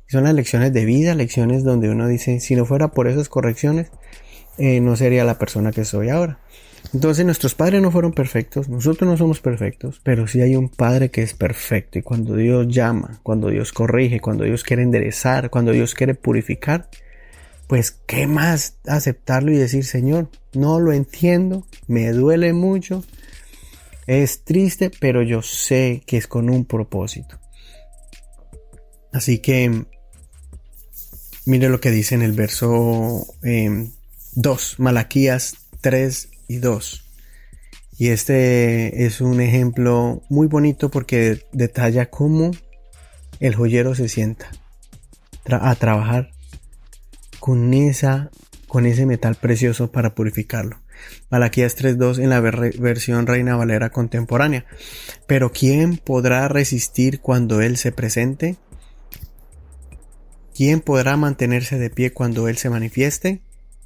Son 0.07 0.23
las 0.23 0.33
lecciones 0.33 0.73
de 0.73 0.85
vida, 0.85 1.13
lecciones 1.15 1.63
donde 1.63 1.89
uno 1.89 2.07
dice 2.07 2.39
si 2.39 2.55
no 2.55 2.65
fuera 2.65 2.89
por 2.89 3.07
esas 3.07 3.29
correcciones, 3.29 3.91
eh, 4.57 4.81
no 4.81 4.95
sería 4.95 5.23
la 5.23 5.37
persona 5.37 5.71
que 5.71 5.85
soy 5.85 6.09
ahora. 6.09 6.39
Entonces 6.93 7.25
nuestros 7.25 7.53
padres 7.55 7.81
no 7.81 7.91
fueron 7.91 8.13
perfectos, 8.13 8.67
nosotros 8.67 9.09
no 9.09 9.15
somos 9.17 9.41
perfectos, 9.41 10.01
pero 10.03 10.27
sí 10.27 10.41
hay 10.41 10.55
un 10.55 10.69
padre 10.69 11.09
que 11.09 11.21
es 11.21 11.33
perfecto 11.33 11.99
y 11.99 12.01
cuando 12.01 12.35
Dios 12.35 12.67
llama, 12.67 13.19
cuando 13.21 13.49
Dios 13.49 13.71
corrige, 13.71 14.19
cuando 14.19 14.43
Dios 14.43 14.63
quiere 14.63 14.83
enderezar, 14.83 15.49
cuando 15.49 15.71
Dios 15.71 15.93
quiere 15.93 16.15
purificar, 16.15 16.89
pues 17.67 17.91
qué 17.91 18.25
más 18.25 18.77
aceptarlo 18.87 19.51
y 19.51 19.57
decir, 19.57 19.85
Señor, 19.85 20.29
no 20.53 20.79
lo 20.79 20.91
entiendo, 20.91 21.67
me 21.87 22.11
duele 22.11 22.53
mucho, 22.53 23.03
es 24.09 24.43
triste, 24.43 24.89
pero 24.89 25.21
yo 25.21 25.43
sé 25.43 26.01
que 26.07 26.17
es 26.17 26.25
con 26.25 26.49
un 26.49 26.65
propósito. 26.65 27.39
Así 29.13 29.37
que 29.37 29.85
mire 31.45 31.69
lo 31.69 31.79
que 31.79 31.91
dice 31.91 32.15
en 32.15 32.23
el 32.23 32.31
verso 32.31 33.27
2, 33.43 33.43
em, 33.43 33.91
Malaquías 34.83 35.57
3 35.81 36.29
y 36.47 36.57
2. 36.57 37.05
Y 37.99 38.07
este 38.07 39.05
es 39.05 39.21
un 39.21 39.41
ejemplo 39.41 40.23
muy 40.27 40.47
bonito 40.47 40.89
porque 40.89 41.45
detalla 41.51 42.09
cómo 42.09 42.49
el 43.39 43.53
joyero 43.53 43.93
se 43.93 44.09
sienta 44.09 44.49
a 45.45 45.75
trabajar 45.75 46.31
con 47.39 47.73
esa 47.75 48.31
con 48.67 48.85
ese 48.85 49.05
metal 49.05 49.35
precioso 49.35 49.91
para 49.91 50.15
purificarlo. 50.15 50.79
Malaquías 51.29 51.77
3.2 51.77 52.19
en 52.19 52.29
la 52.29 52.41
versión 52.41 53.27
Reina 53.27 53.55
Valera 53.55 53.91
contemporánea. 53.91 54.65
Pero 55.27 55.51
¿quién 55.51 55.97
podrá 55.97 56.47
resistir 56.47 57.19
cuando 57.19 57.61
Él 57.61 57.77
se 57.77 57.91
presente? 57.91 58.57
¿Quién 60.55 60.81
podrá 60.81 61.17
mantenerse 61.17 61.77
de 61.77 61.89
pie 61.89 62.11
cuando 62.11 62.47
Él 62.47 62.57
se 62.57 62.69
manifieste? 62.69 63.41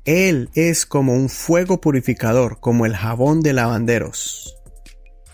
Él 0.06 0.50
es 0.54 0.86
como 0.86 1.14
un 1.14 1.30
fuego 1.30 1.80
purificador, 1.80 2.60
como 2.60 2.86
el 2.86 2.96
jabón 2.96 3.42
de 3.42 3.54
lavanderos. 3.54 4.58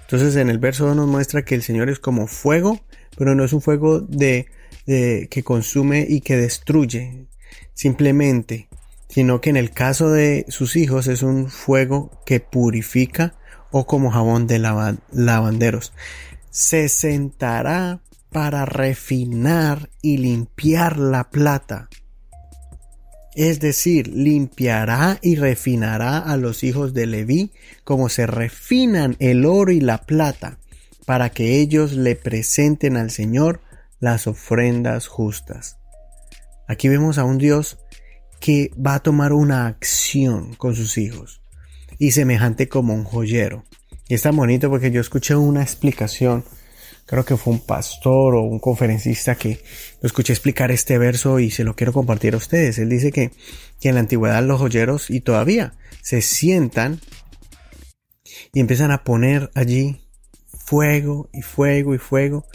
Entonces 0.02 0.36
en 0.36 0.50
el 0.50 0.58
verso 0.58 0.86
2 0.88 0.96
nos 0.96 1.08
muestra 1.08 1.44
que 1.44 1.56
el 1.56 1.64
Señor 1.64 1.90
es 1.90 2.00
como 2.00 2.28
fuego, 2.28 2.80
pero 3.18 3.36
no 3.36 3.44
es 3.44 3.54
un 3.54 3.62
fuego 3.62 4.00
de, 4.00 4.48
de 4.86 5.28
que 5.30 5.44
consume 5.44 6.06
y 6.08 6.22
que 6.22 6.38
destruye. 6.38 7.28
Simplemente 7.74 8.69
sino 9.10 9.42
que 9.42 9.50
en 9.50 9.58
el 9.58 9.72
caso 9.72 10.12
de 10.12 10.46
sus 10.50 10.76
hijos 10.76 11.08
es 11.08 11.24
un 11.24 11.50
fuego 11.50 12.12
que 12.26 12.40
purifica 12.40 13.34
o 13.72 13.86
como 13.86 14.12
jabón 14.12 14.48
de 14.48 14.60
lavanderos. 14.60 15.94
Se 16.52 16.90
sentará 16.90 18.02
para 18.32 18.66
refinar 18.66 19.90
y 20.02 20.18
limpiar 20.18 20.98
la 20.98 21.30
plata. 21.30 21.90
Es 23.36 23.60
decir, 23.60 24.08
limpiará 24.08 25.20
y 25.22 25.36
refinará 25.36 26.20
a 26.20 26.38
los 26.38 26.64
hijos 26.64 26.94
de 26.94 27.06
Leví 27.06 27.52
como 27.84 28.10
se 28.10 28.28
refinan 28.28 29.16
el 29.20 29.46
oro 29.46 29.72
y 29.72 29.82
la 29.82 30.00
plata, 30.00 30.60
para 31.06 31.30
que 31.30 31.60
ellos 31.60 31.94
le 31.94 32.16
presenten 32.16 32.98
al 32.98 33.12
Señor 33.12 33.62
las 34.00 34.28
ofrendas 34.28 35.08
justas. 35.08 35.78
Aquí 36.68 36.88
vemos 36.88 37.18
a 37.18 37.24
un 37.24 37.38
Dios 37.38 37.80
que 38.40 38.72
va 38.76 38.96
a 38.96 39.04
tomar 39.04 39.34
una 39.34 39.68
acción 39.68 40.54
con 40.56 40.76
sus 40.76 40.98
hijos 40.98 41.42
y 41.98 42.12
semejante 42.12 42.70
como 42.70 42.94
un 42.94 43.04
joyero. 43.04 43.64
Y 44.08 44.16
es 44.16 44.22
tan 44.24 44.36
bonito 44.36 44.70
porque 44.70 44.92
yo 44.92 45.02
escuché 45.02 45.36
una 45.36 45.62
explicación, 45.62 46.44
creo 47.06 47.26
que 47.26 47.38
fue 47.38 47.54
un 47.54 47.60
pastor 47.60 48.36
o 48.36 48.42
un 48.42 48.60
conferencista 48.60 49.36
que 49.36 49.62
lo 50.02 50.08
escuché 50.08 50.34
explicar 50.34 50.72
este 50.72 50.98
verso 50.98 51.40
y 51.40 51.52
se 51.52 51.64
lo 51.64 51.76
quiero 51.76 51.94
compartir 51.94 52.34
a 52.34 52.38
ustedes. 52.38 52.80
Él 52.80 52.90
dice 52.90 53.12
que, 53.12 53.32
que 53.80 53.90
en 53.90 53.96
la 53.96 54.02
antigüedad 54.02 54.44
los 54.44 54.60
joyeros 54.60 55.10
y 55.10 55.22
todavía 55.22 55.74
se 56.02 56.22
sientan 56.22 57.02
y 58.54 58.62
empiezan 58.62 58.92
a 58.92 59.04
poner 59.04 59.52
allí 59.54 60.02
fuego 60.66 61.30
y 61.34 61.42
fuego 61.42 61.94
y 61.94 61.98
fuego 61.98 62.46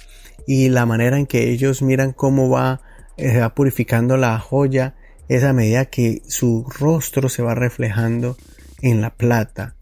y 0.47 0.69
la 0.69 0.87
manera 0.87 1.19
en 1.19 1.27
que 1.27 1.51
ellos 1.51 1.83
miran 1.83 2.13
cómo 2.13 2.49
va, 2.49 2.81
eh, 3.17 3.39
va 3.39 3.55
purificando 3.55 4.17
la 4.17 4.39
joya 4.39 4.97
es 5.29 5.45
a 5.45 5.53
medida 5.53 5.87
que 5.87 6.23
su 6.27 6.67
rostro 6.79 7.29
se 7.29 7.43
va 7.43 7.55
reflejando 7.55 8.37
en 8.83 9.01
la 9.01 9.11
plata. 9.11 9.75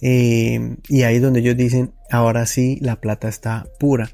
Eh, 0.00 0.76
y 0.88 1.02
ahí 1.02 1.18
donde 1.18 1.40
ellos 1.40 1.56
dicen, 1.56 1.92
ahora 2.10 2.46
sí, 2.46 2.78
la 2.80 3.00
plata 3.00 3.28
está 3.28 3.66
pura. 3.78 4.10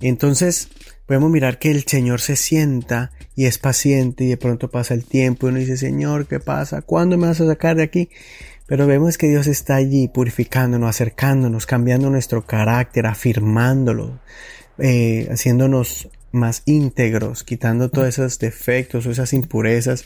Entonces, 0.00 0.68
podemos 1.06 1.30
mirar 1.30 1.58
que 1.58 1.70
el 1.70 1.84
Señor 1.84 2.20
se 2.20 2.36
sienta 2.36 3.12
y 3.34 3.46
es 3.46 3.58
paciente 3.58 4.24
y 4.24 4.28
de 4.28 4.36
pronto 4.36 4.70
pasa 4.70 4.94
el 4.94 5.04
tiempo 5.04 5.46
y 5.46 5.50
uno 5.50 5.58
dice, 5.58 5.76
Señor, 5.76 6.26
¿qué 6.26 6.40
pasa? 6.40 6.82
¿Cuándo 6.82 7.16
me 7.16 7.26
vas 7.26 7.40
a 7.40 7.46
sacar 7.46 7.76
de 7.76 7.82
aquí? 7.82 8.10
Pero 8.66 8.86
vemos 8.86 9.16
que 9.16 9.28
Dios 9.28 9.46
está 9.46 9.76
allí 9.76 10.08
purificándonos, 10.08 10.90
acercándonos, 10.90 11.66
cambiando 11.66 12.10
nuestro 12.10 12.44
carácter, 12.44 13.06
afirmándolo, 13.06 14.18
eh, 14.78 15.28
haciéndonos 15.30 16.08
más 16.32 16.62
íntegros, 16.66 17.44
quitando 17.44 17.88
todos 17.88 18.08
esos 18.08 18.38
defectos 18.38 19.06
o 19.06 19.10
esas 19.10 19.32
impurezas 19.32 20.04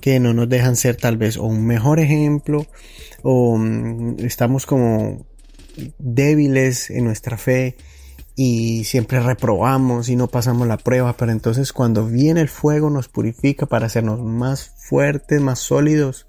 que 0.00 0.20
no 0.20 0.32
nos 0.34 0.48
dejan 0.48 0.76
ser 0.76 0.96
tal 0.96 1.16
vez 1.16 1.36
o 1.36 1.44
un 1.44 1.66
mejor 1.66 2.00
ejemplo 2.00 2.66
o 3.22 3.56
mm, 3.56 4.16
estamos 4.20 4.66
como 4.66 5.26
débiles 5.98 6.90
en 6.90 7.04
nuestra 7.04 7.36
fe 7.36 7.76
y 8.36 8.84
siempre 8.84 9.20
reprobamos 9.20 10.08
y 10.08 10.16
no 10.16 10.26
pasamos 10.26 10.66
la 10.66 10.76
prueba, 10.76 11.16
pero 11.16 11.30
entonces 11.30 11.72
cuando 11.72 12.06
viene 12.06 12.40
el 12.40 12.48
fuego 12.48 12.90
nos 12.90 13.08
purifica 13.08 13.66
para 13.66 13.86
hacernos 13.86 14.20
más 14.20 14.72
fuertes, 14.76 15.40
más 15.40 15.60
sólidos, 15.60 16.26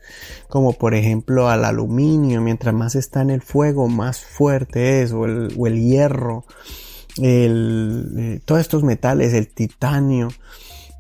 como 0.48 0.74
por 0.74 0.94
ejemplo 0.94 1.50
al 1.50 1.66
aluminio, 1.66 2.42
mientras 2.42 2.76
más 2.76 2.96
está 2.96 3.22
en 3.22 3.32
el 3.32 3.42
fuego, 3.42 3.88
más 3.88 4.22
fuerte 4.24 5.02
es, 5.02 5.12
o 5.14 5.26
el, 5.26 5.54
o 5.58 5.66
el 5.66 5.82
hierro, 5.82 6.46
el, 7.18 8.14
eh, 8.18 8.40
todos 8.46 8.62
estos 8.62 8.84
metales, 8.84 9.34
el 9.34 9.48
titanio, 9.48 10.30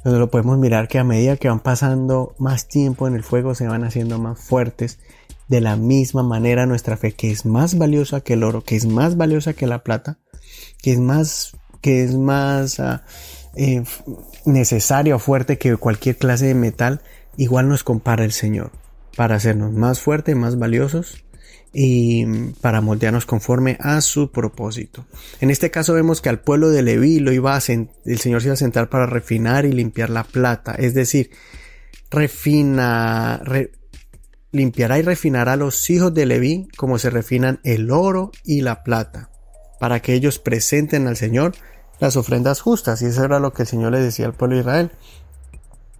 donde 0.03 0.19
lo 0.19 0.29
podemos 0.29 0.57
mirar 0.57 0.87
que 0.87 0.99
a 0.99 1.03
medida 1.03 1.37
que 1.37 1.49
van 1.49 1.59
pasando 1.59 2.35
más 2.37 2.67
tiempo 2.67 3.07
en 3.07 3.15
el 3.15 3.23
fuego 3.23 3.55
se 3.55 3.67
van 3.67 3.83
haciendo 3.83 4.19
más 4.19 4.39
fuertes. 4.39 4.99
De 5.47 5.61
la 5.61 5.75
misma 5.75 6.23
manera 6.23 6.65
nuestra 6.65 6.97
fe, 6.97 7.11
que 7.11 7.29
es 7.29 7.45
más 7.45 7.77
valiosa 7.77 8.21
que 8.21 8.33
el 8.33 8.43
oro, 8.43 8.63
que 8.63 8.75
es 8.75 8.87
más 8.87 9.15
valiosa 9.15 9.53
que 9.53 9.67
la 9.67 9.83
plata, 9.83 10.17
que 10.81 10.93
es 10.93 10.99
más, 10.99 11.55
que 11.81 12.03
es 12.03 12.15
más 12.15 12.79
uh, 12.79 12.99
eh, 13.55 13.83
necesaria 14.45 15.15
o 15.15 15.19
fuerte 15.19 15.59
que 15.59 15.77
cualquier 15.77 16.17
clase 16.17 16.47
de 16.47 16.55
metal, 16.55 17.01
igual 17.37 17.69
nos 17.69 17.83
compara 17.83 18.25
el 18.25 18.31
Señor 18.31 18.71
para 19.15 19.35
hacernos 19.35 19.71
más 19.71 19.99
fuertes, 19.99 20.35
más 20.35 20.57
valiosos 20.57 21.24
y 21.77 22.25
para 22.61 22.79
moldearnos 22.79 23.25
conforme 23.25 23.77
a 23.81 23.99
su 23.99 24.31
propósito. 24.31 25.05
En 25.41 25.49
este 25.49 25.71
caso 25.71 25.93
vemos 25.93 26.21
que 26.21 26.29
al 26.29 26.39
pueblo 26.39 26.69
de 26.69 26.81
Leví 26.81 27.19
lo 27.19 27.33
iba 27.33 27.53
a 27.53 27.57
el 27.57 28.19
Señor 28.19 28.41
se 28.41 28.47
iba 28.47 28.53
a 28.53 28.57
sentar 28.57 28.89
para 28.89 29.05
refinar 29.05 29.65
y 29.65 29.73
limpiar 29.73 30.09
la 30.09 30.23
plata, 30.23 30.73
es 30.75 30.93
decir, 30.93 31.31
refina, 32.09 33.41
limpiará 34.53 34.99
y 34.99 35.01
refinará 35.01 35.53
a 35.53 35.57
los 35.57 35.89
hijos 35.89 36.13
de 36.13 36.25
Leví 36.25 36.69
como 36.77 36.97
se 36.97 37.09
refinan 37.09 37.59
el 37.65 37.91
oro 37.91 38.31
y 38.45 38.61
la 38.61 38.81
plata, 38.83 39.29
para 39.77 40.01
que 40.01 40.13
ellos 40.13 40.39
presenten 40.39 41.07
al 41.07 41.17
Señor 41.17 41.55
las 41.99 42.15
ofrendas 42.15 42.61
justas. 42.61 43.01
Y 43.01 43.07
eso 43.07 43.25
era 43.25 43.41
lo 43.41 43.51
que 43.51 43.63
el 43.63 43.67
Señor 43.67 43.91
le 43.91 43.99
decía 43.99 44.27
al 44.27 44.33
pueblo 44.33 44.55
de 44.55 44.61
Israel, 44.61 44.91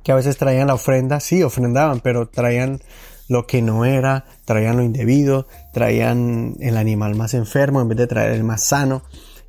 que 0.04 0.14
a 0.14 0.16
veces 0.16 0.38
traían 0.38 0.68
la 0.68 0.76
ofrenda, 0.76 1.20
sí, 1.20 1.44
ofrendaban, 1.44 2.00
pero 2.00 2.30
traían 2.30 2.80
lo 3.28 3.48
que 3.48 3.62
no 3.62 3.86
era, 3.86 4.26
traían 4.46 4.78
lo 4.78 4.84
indebido, 4.84 5.48
traían 5.74 6.56
el 6.60 6.78
animal 6.78 7.16
más 7.16 7.34
enfermo 7.34 7.82
en 7.82 7.90
vez 7.90 7.98
de 7.98 8.08
traer 8.08 8.32
el 8.32 8.44
más 8.44 8.64
sano 8.64 9.04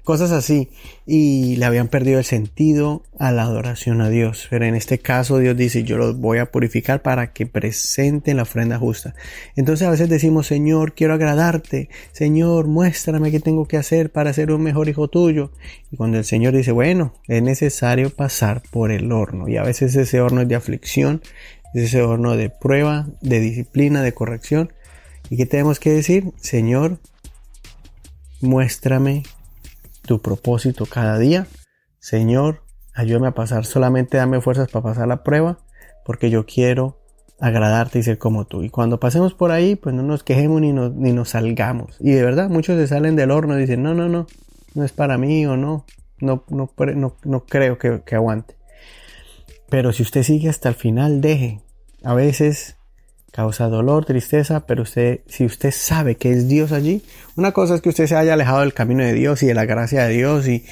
cosas 0.06 0.30
así, 0.30 0.70
y 1.04 1.56
le 1.56 1.64
habían 1.64 1.88
perdido 1.88 2.20
el 2.20 2.24
sentido 2.24 3.02
a 3.18 3.32
la 3.32 3.42
adoración 3.42 4.00
a 4.00 4.08
Dios. 4.08 4.46
Pero 4.48 4.64
en 4.64 4.76
este 4.76 5.00
caso 5.00 5.38
Dios 5.38 5.56
dice, 5.56 5.82
yo 5.82 5.98
los 5.98 6.20
voy 6.20 6.38
a 6.38 6.52
purificar 6.52 7.02
para 7.02 7.32
que 7.32 7.44
presenten 7.44 8.36
la 8.36 8.44
ofrenda 8.44 8.78
justa. 8.78 9.16
Entonces 9.56 9.84
a 9.84 9.90
veces 9.90 10.08
decimos, 10.08 10.46
Señor, 10.46 10.94
quiero 10.94 11.14
agradarte, 11.14 11.88
Señor, 12.12 12.68
muéstrame 12.68 13.32
qué 13.32 13.40
tengo 13.40 13.66
que 13.66 13.78
hacer 13.78 14.12
para 14.12 14.32
ser 14.32 14.52
un 14.52 14.62
mejor 14.62 14.88
hijo 14.88 15.08
tuyo. 15.08 15.50
Y 15.90 15.96
cuando 15.96 16.18
el 16.18 16.24
Señor 16.24 16.54
dice, 16.54 16.70
bueno, 16.70 17.14
es 17.26 17.42
necesario 17.42 18.10
pasar 18.10 18.62
por 18.70 18.92
el 18.92 19.10
horno, 19.10 19.48
y 19.48 19.56
a 19.56 19.64
veces 19.64 19.96
ese 19.96 20.20
horno 20.20 20.42
es 20.42 20.48
de 20.48 20.54
aflicción, 20.54 21.20
es 21.76 21.84
ese 21.84 22.02
horno 22.02 22.36
de 22.36 22.48
prueba, 22.48 23.06
de 23.20 23.38
disciplina, 23.40 24.02
de 24.02 24.14
corrección. 24.14 24.72
¿Y 25.28 25.36
qué 25.36 25.44
tenemos 25.44 25.78
que 25.78 25.90
decir? 25.90 26.32
Señor, 26.40 26.98
muéstrame 28.40 29.24
tu 30.02 30.22
propósito 30.22 30.86
cada 30.86 31.18
día. 31.18 31.46
Señor, 31.98 32.62
ayúdame 32.94 33.28
a 33.28 33.34
pasar, 33.34 33.66
solamente 33.66 34.16
dame 34.16 34.40
fuerzas 34.40 34.70
para 34.70 34.84
pasar 34.84 35.06
la 35.06 35.22
prueba, 35.22 35.58
porque 36.04 36.30
yo 36.30 36.46
quiero 36.46 36.98
agradarte 37.40 37.98
y 37.98 38.02
ser 38.02 38.16
como 38.16 38.46
tú. 38.46 38.62
Y 38.62 38.70
cuando 38.70 38.98
pasemos 38.98 39.34
por 39.34 39.50
ahí, 39.50 39.76
pues 39.76 39.94
no 39.94 40.02
nos 40.02 40.22
quejemos 40.22 40.62
ni 40.62 40.72
nos, 40.72 40.94
ni 40.94 41.12
nos 41.12 41.30
salgamos. 41.30 41.98
Y 42.00 42.12
de 42.12 42.22
verdad, 42.22 42.48
muchos 42.48 42.78
se 42.78 42.86
salen 42.86 43.16
del 43.16 43.30
horno 43.30 43.58
y 43.58 43.60
dicen, 43.60 43.82
no, 43.82 43.92
no, 43.92 44.08
no, 44.08 44.26
no 44.74 44.84
es 44.84 44.92
para 44.92 45.18
mí 45.18 45.44
o 45.44 45.58
no, 45.58 45.84
no, 46.20 46.42
no, 46.48 46.72
no, 46.94 47.16
no 47.22 47.44
creo 47.44 47.76
que, 47.76 48.00
que 48.06 48.14
aguante. 48.14 48.54
Pero 49.68 49.92
si 49.92 50.02
usted 50.02 50.22
sigue 50.22 50.48
hasta 50.48 50.68
el 50.70 50.74
final, 50.74 51.20
deje. 51.20 51.60
A 52.02 52.14
veces 52.14 52.76
causa 53.32 53.68
dolor, 53.68 54.06
tristeza, 54.06 54.66
pero 54.66 54.82
usted, 54.82 55.20
si 55.26 55.44
usted 55.44 55.70
sabe 55.70 56.16
que 56.16 56.32
es 56.32 56.48
Dios 56.48 56.72
allí, 56.72 57.02
una 57.36 57.52
cosa 57.52 57.74
es 57.74 57.82
que 57.82 57.90
usted 57.90 58.06
se 58.06 58.16
haya 58.16 58.32
alejado 58.32 58.60
del 58.60 58.72
camino 58.72 59.04
de 59.04 59.12
Dios 59.12 59.42
y 59.42 59.46
de 59.46 59.54
la 59.54 59.66
gracia 59.66 60.04
de 60.04 60.14
Dios, 60.14 60.48
y, 60.48 60.64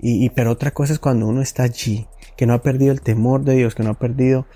y, 0.00 0.28
pero 0.30 0.50
otra 0.50 0.72
cosa 0.72 0.92
es 0.92 0.98
cuando 0.98 1.28
uno 1.28 1.40
está 1.40 1.62
allí, 1.62 2.08
que 2.36 2.46
no 2.46 2.54
ha 2.54 2.62
perdido 2.62 2.90
el 2.92 3.00
temor 3.00 3.44
de 3.44 3.54
Dios, 3.54 3.76
que 3.76 3.84
no 3.84 3.90
ha 3.90 3.98
perdido 3.98 4.46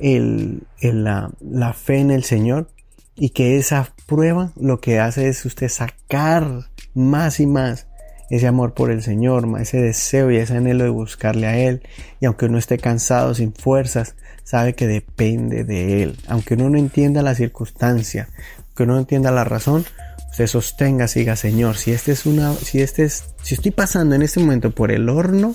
el, 0.00 0.66
la, 0.80 1.30
la 1.40 1.72
fe 1.74 1.98
en 1.98 2.10
el 2.10 2.24
Señor, 2.24 2.68
y 3.14 3.30
que 3.30 3.56
esa 3.56 3.94
prueba 4.06 4.52
lo 4.56 4.80
que 4.80 4.98
hace 4.98 5.28
es 5.28 5.44
usted 5.44 5.68
sacar 5.68 6.66
más 6.92 7.38
y 7.38 7.46
más 7.46 7.86
ese 8.30 8.46
amor 8.46 8.74
por 8.74 8.90
el 8.90 9.02
Señor, 9.02 9.46
ese 9.60 9.78
deseo 9.80 10.30
y 10.30 10.36
ese 10.36 10.56
anhelo 10.56 10.84
de 10.84 10.90
buscarle 10.90 11.46
a 11.46 11.58
Él. 11.58 11.82
Y 12.20 12.26
aunque 12.26 12.46
uno 12.46 12.58
esté 12.58 12.78
cansado, 12.78 13.34
sin 13.34 13.52
fuerzas, 13.52 14.14
sabe 14.44 14.74
que 14.74 14.86
depende 14.86 15.64
de 15.64 16.02
Él. 16.02 16.18
Aunque 16.28 16.54
uno 16.54 16.70
no 16.70 16.78
entienda 16.78 17.22
la 17.22 17.34
circunstancia, 17.34 18.28
aunque 18.66 18.82
uno 18.82 18.94
no 18.94 19.00
entienda 19.00 19.30
la 19.30 19.44
razón, 19.44 19.84
usted 20.30 20.46
sostenga, 20.46 21.08
siga 21.08 21.36
Señor. 21.36 21.76
Si 21.76 21.92
este 21.92 22.12
es 22.12 22.26
una, 22.26 22.52
si 22.54 22.80
este 22.80 23.04
es, 23.04 23.24
si 23.42 23.54
estoy 23.54 23.70
pasando 23.70 24.14
en 24.14 24.22
este 24.22 24.40
momento 24.40 24.70
por 24.70 24.90
el 24.90 25.08
horno, 25.08 25.54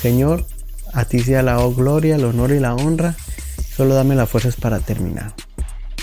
Señor, 0.00 0.46
a 0.92 1.04
ti 1.04 1.20
sea 1.20 1.42
la 1.42 1.56
gloria, 1.68 2.16
el 2.16 2.24
honor 2.24 2.52
y 2.52 2.60
la 2.60 2.74
honra. 2.74 3.14
Solo 3.76 3.94
dame 3.94 4.14
las 4.14 4.28
fuerzas 4.28 4.56
para 4.56 4.80
terminar. 4.80 5.34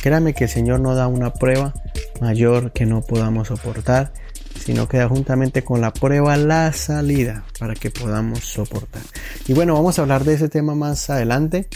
Créame 0.02 0.34
que 0.34 0.44
el 0.44 0.50
Señor 0.50 0.80
no 0.80 0.96
da 0.96 1.08
una 1.08 1.34
prueba 1.34 1.74
mayor 2.22 2.72
que 2.72 2.86
no 2.86 3.02
podamos 3.02 3.48
soportar 3.48 4.14
sino 4.60 4.88
queda 4.88 5.08
juntamente 5.08 5.64
con 5.64 5.82
la 5.82 5.94
prueba 5.94 6.38
la 6.38 6.72
salida 6.74 7.44
para 7.60 7.74
que 7.74 7.92
podamos 7.92 8.40
soportar. 8.40 9.02
Y 9.48 9.54
bueno, 9.54 9.74
vamos 9.74 9.98
a 9.98 10.04
hablar 10.04 10.24
de 10.24 10.36
ese 10.36 10.50
tema 10.50 10.76
más 10.76 11.10
adelante. 11.10 11.68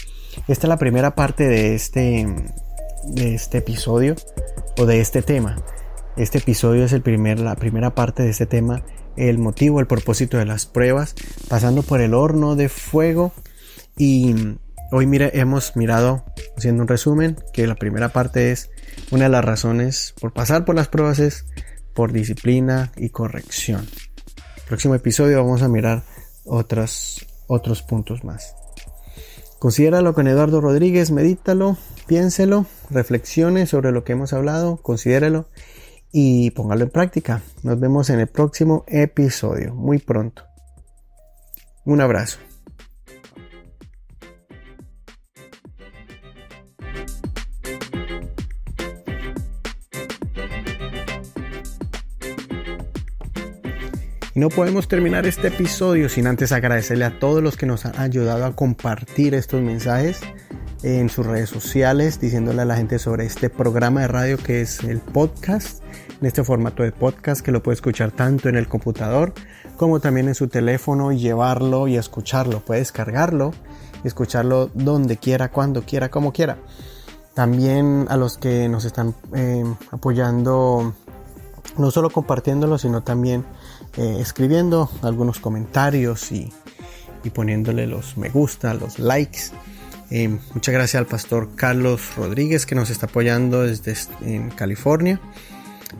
Esta 0.46 0.66
es 0.66 0.68
la 0.68 0.78
primera 0.78 1.14
parte 1.14 1.48
de 1.48 1.74
este, 1.74 2.26
de 3.04 3.34
este 3.34 3.58
episodio 3.58 4.16
o 4.78 4.86
de 4.86 5.00
este 5.00 5.22
tema. 5.22 5.56
Este 6.16 6.38
episodio 6.38 6.84
es 6.84 6.92
el 6.92 7.02
primer, 7.02 7.40
la 7.40 7.54
primera 7.56 7.94
parte 7.94 8.22
de 8.22 8.30
este 8.30 8.46
tema, 8.46 8.82
el 9.16 9.38
motivo, 9.38 9.80
el 9.80 9.86
propósito 9.86 10.36
de 10.36 10.46
las 10.46 10.66
pruebas, 10.66 11.14
pasando 11.48 11.82
por 11.82 12.00
el 12.00 12.14
horno 12.14 12.56
de 12.56 12.68
fuego. 12.68 13.32
Y 13.96 14.34
hoy 14.90 15.06
mira, 15.06 15.30
hemos 15.32 15.76
mirado, 15.76 16.24
haciendo 16.56 16.82
un 16.82 16.88
resumen, 16.88 17.36
que 17.52 17.66
la 17.66 17.74
primera 17.74 18.08
parte 18.08 18.50
es 18.52 18.70
una 19.10 19.24
de 19.24 19.30
las 19.30 19.44
razones 19.44 20.14
por 20.20 20.32
pasar 20.32 20.64
por 20.64 20.74
las 20.74 20.88
pruebas 20.88 21.18
es 21.18 21.46
por 21.98 22.12
disciplina 22.12 22.92
y 22.96 23.08
corrección. 23.08 23.84
Próximo 24.68 24.94
episodio 24.94 25.38
vamos 25.42 25.62
a 25.62 25.68
mirar 25.68 26.04
otros, 26.44 27.26
puntos 27.88 28.22
más. 28.22 28.54
Considéralo 29.58 30.14
con 30.14 30.28
Eduardo 30.28 30.60
Rodríguez, 30.60 31.10
medítalo, 31.10 31.76
piénselo, 32.06 32.66
reflexione 32.88 33.66
sobre 33.66 33.90
lo 33.90 34.04
que 34.04 34.12
hemos 34.12 34.32
hablado, 34.32 34.76
considérelo 34.76 35.48
y 36.12 36.52
póngalo 36.52 36.84
en 36.84 36.90
práctica. 36.90 37.42
Nos 37.64 37.80
vemos 37.80 38.10
en 38.10 38.20
el 38.20 38.28
próximo 38.28 38.84
episodio, 38.86 39.74
muy 39.74 39.98
pronto. 39.98 40.44
Un 41.84 42.00
abrazo. 42.00 42.38
No 54.38 54.50
podemos 54.50 54.86
terminar 54.86 55.26
este 55.26 55.48
episodio 55.48 56.08
sin 56.08 56.28
antes 56.28 56.52
agradecerle 56.52 57.04
a 57.04 57.18
todos 57.18 57.42
los 57.42 57.56
que 57.56 57.66
nos 57.66 57.84
han 57.86 57.98
ayudado 57.98 58.44
a 58.44 58.54
compartir 58.54 59.34
estos 59.34 59.60
mensajes 59.60 60.20
en 60.84 61.08
sus 61.08 61.26
redes 61.26 61.50
sociales, 61.50 62.20
diciéndole 62.20 62.62
a 62.62 62.64
la 62.64 62.76
gente 62.76 63.00
sobre 63.00 63.26
este 63.26 63.50
programa 63.50 64.02
de 64.02 64.06
radio 64.06 64.38
que 64.38 64.60
es 64.60 64.84
el 64.84 65.00
podcast, 65.00 65.82
en 66.20 66.26
este 66.28 66.44
formato 66.44 66.84
de 66.84 66.92
podcast 66.92 67.40
que 67.40 67.50
lo 67.50 67.64
puede 67.64 67.74
escuchar 67.74 68.12
tanto 68.12 68.48
en 68.48 68.54
el 68.54 68.68
computador 68.68 69.32
como 69.76 69.98
también 69.98 70.28
en 70.28 70.36
su 70.36 70.46
teléfono 70.46 71.10
y 71.10 71.18
llevarlo 71.18 71.88
y 71.88 71.96
escucharlo. 71.96 72.60
Puede 72.60 72.78
descargarlo 72.78 73.50
y 74.04 74.06
escucharlo 74.06 74.70
donde 74.72 75.16
quiera, 75.16 75.50
cuando 75.50 75.82
quiera, 75.82 76.10
como 76.10 76.32
quiera. 76.32 76.58
También 77.34 78.06
a 78.08 78.16
los 78.16 78.38
que 78.38 78.68
nos 78.68 78.84
están 78.84 79.16
eh, 79.34 79.64
apoyando, 79.90 80.94
no 81.76 81.90
solo 81.90 82.10
compartiéndolo, 82.10 82.78
sino 82.78 83.02
también 83.02 83.44
eh, 83.96 84.18
escribiendo 84.20 84.90
algunos 85.02 85.38
comentarios 85.38 86.32
y, 86.32 86.52
poniéndole 87.34 87.86
los 87.86 88.16
me 88.16 88.30
gusta, 88.30 88.72
los 88.72 88.98
likes. 88.98 89.50
Eh, 90.10 90.28
muchas 90.54 90.72
gracias 90.72 90.98
al 90.98 91.06
pastor 91.06 91.50
Carlos 91.54 92.16
Rodríguez 92.16 92.64
que 92.64 92.74
nos 92.74 92.88
está 92.88 93.04
apoyando 93.04 93.64
desde 93.64 93.94
en 94.22 94.48
California 94.48 95.20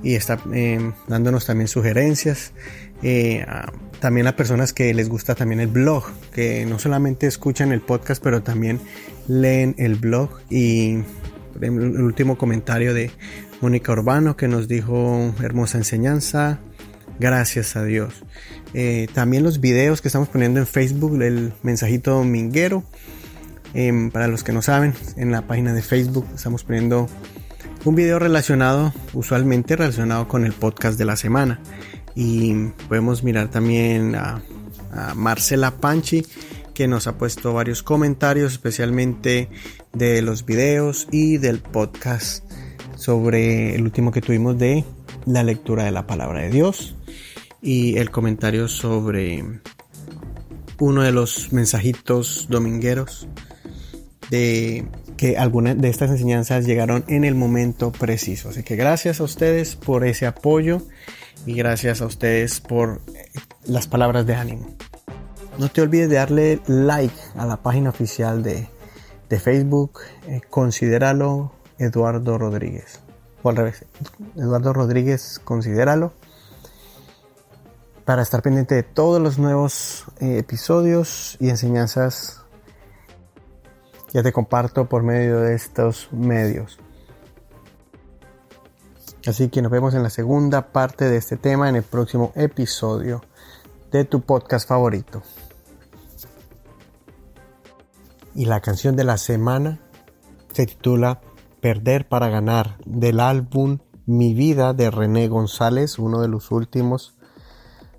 y 0.03 0.15
está 0.15 0.39
eh, 0.55 0.91
dándonos 1.07 1.45
también 1.45 1.69
sugerencias. 1.69 2.53
también 4.01 4.27
a 4.27 4.37
personas 4.37 4.73
que 4.73 4.95
les 4.95 5.11
gusta 5.11 5.35
también 5.35 5.61
el 5.61 5.69
blog, 5.69 6.05
que 6.33 6.65
no 6.65 6.79
solamente 6.79 7.27
escuchan 7.27 7.73
el 7.73 7.83
podcast, 7.83 8.23
pero 8.23 8.43
también 8.43 8.81
leen 9.27 9.75
el 9.77 9.97
blog. 9.97 10.31
Y 10.49 11.03
el 11.61 12.01
último 12.01 12.39
comentario 12.39 12.95
de 12.95 13.11
Mónica 13.61 13.93
Urbano 13.93 14.37
que 14.37 14.49
nos 14.49 14.69
dijo 14.69 15.35
hermosa 15.43 15.79
enseñanza, 15.79 16.61
Gracias 17.19 17.75
a 17.75 17.85
Dios. 17.85 18.15
Eh, 18.75 19.09
también 19.13 19.43
los 19.43 19.61
videos 19.61 20.01
que 20.01 20.09
estamos 20.09 20.29
poniendo 20.29 20.61
en 20.61 20.67
Facebook, 20.67 21.21
el 21.21 21.53
mensajito 21.63 22.13
dominguero. 22.13 22.85
Em, 23.75 24.11
para 24.11 24.29
los 24.29 24.45
que 24.45 24.53
no 24.53 24.63
saben, 24.63 24.95
en 25.17 25.31
la 25.31 25.43
página 25.43 25.75
de 25.75 25.83
Facebook 25.83 26.27
estamos 26.35 26.65
poniendo 26.65 27.09
un 27.85 27.95
video 27.95 28.19
relacionado, 28.19 28.93
usualmente 29.13 29.77
relacionado 29.77 30.29
con 30.29 30.45
el 30.45 30.53
podcast 30.53 30.99
de 30.99 31.05
la 31.05 31.17
semana. 31.17 31.61
Y 32.15 32.55
podemos 32.89 33.23
mirar 33.25 33.51
también 33.51 34.15
a, 34.15 34.41
a 34.93 35.15
Marcela 35.15 35.73
Panchi, 35.73 36.25
que 36.73 36.87
nos 36.87 37.09
ha 37.09 37.19
puesto 37.19 37.53
varios 37.53 37.83
comentarios, 37.83 38.53
especialmente 38.53 39.49
de 39.93 40.23
los 40.23 40.47
videos 40.47 41.09
y 41.11 41.39
del 41.39 41.59
podcast 41.59 42.45
sobre 42.97 43.75
el 43.75 43.83
último 43.83 44.13
que 44.13 44.21
tuvimos 44.21 44.59
de 44.59 44.85
la 45.27 45.43
lectura 45.43 45.85
de 45.85 45.91
la 45.91 46.07
palabra 46.07 46.41
de 46.41 46.51
Dios 46.51 46.98
y 47.61 47.97
el 47.99 48.11
comentario 48.11 48.69
sobre 48.69 49.45
uno 50.79 51.03
de 51.03 51.13
los 51.13 51.53
mensajitos 51.53 52.47
domingueros 52.49 53.29
de 54.31 54.87
que 55.17 55.37
algunas 55.37 55.77
de 55.77 55.89
estas 55.89 56.11
enseñanzas 56.11 56.65
llegaron 56.65 57.05
en 57.09 57.25
el 57.25 57.35
momento 57.35 57.91
preciso. 57.93 58.51
Así 58.51 58.63
que 58.63 58.77
gracias 58.77 59.21
a 59.21 59.25
ustedes 59.25 59.75
por 59.75 60.07
ese 60.07 60.27
apoyo 60.27 60.83
y 61.45 61.55
gracias 61.55 62.01
a 62.01 62.07
ustedes 62.07 62.61
por 62.61 63.01
eh, 63.15 63.31
las 63.67 63.89
palabras 63.89 64.27
de 64.27 64.35
ánimo. 64.35 64.77
No 65.59 65.69
te 65.69 65.83
olvides 65.83 66.09
de 66.09 66.17
darle 66.17 66.61
like 66.69 67.15
a 67.37 67.45
la 67.45 67.57
página 67.57 67.91
oficial 67.91 68.43
de, 68.43 68.69
Facebook. 69.41 70.01
Eh, 70.29 70.41
considéralo 70.49 71.53
Eduardo 71.79 72.39
Rodríguez. 72.39 73.01
O 73.43 73.51
al 73.51 73.57
revés, 73.57 73.85
Eduardo 74.37 74.73
Rodríguez, 74.73 75.41
considéralo. 75.45 76.13
Para 78.09 78.23
estar 78.23 78.41
pendiente 78.41 78.75
de 78.75 78.85
todos 78.85 79.21
los 79.21 79.39
nuevos 79.39 80.07
eh, 80.19 80.39
episodios 80.39 81.37
y 81.41 81.51
enseñanzas 81.51 82.41
que 84.11 84.23
te 84.23 84.33
comparto 84.33 84.89
por 84.89 85.03
medio 85.03 85.41
de 85.41 85.55
estos 85.55 86.09
medios. 86.11 86.79
Así 89.27 89.51
que 89.51 89.61
nos 89.61 89.71
vemos 89.71 89.93
en 89.93 90.03
la 90.03 90.09
segunda 90.09 90.73
parte 90.73 91.07
de 91.07 91.19
este 91.19 91.37
tema 91.37 91.69
en 91.69 91.77
el 91.77 91.83
próximo 91.83 92.33
episodio 92.35 93.21
de 93.91 94.07
tu 94.07 94.23
podcast 94.23 94.67
favorito. 94.67 95.23
Y 98.35 98.47
la 98.47 98.63
canción 98.63 98.97
de 98.97 99.05
la 99.05 99.19
semana 99.19 99.81
se 100.55 100.65
titula 100.65 101.21
Perder 101.61 102.09
para 102.09 102.31
ganar 102.31 102.79
del 102.87 103.21
álbum 103.21 103.81
Mi 104.07 104.33
vida 104.33 104.73
de 104.73 104.91
René 104.91 105.29
González, 105.29 105.99
uno 105.99 106.23
de 106.23 106.29
los 106.29 106.51
últimos 106.53 107.18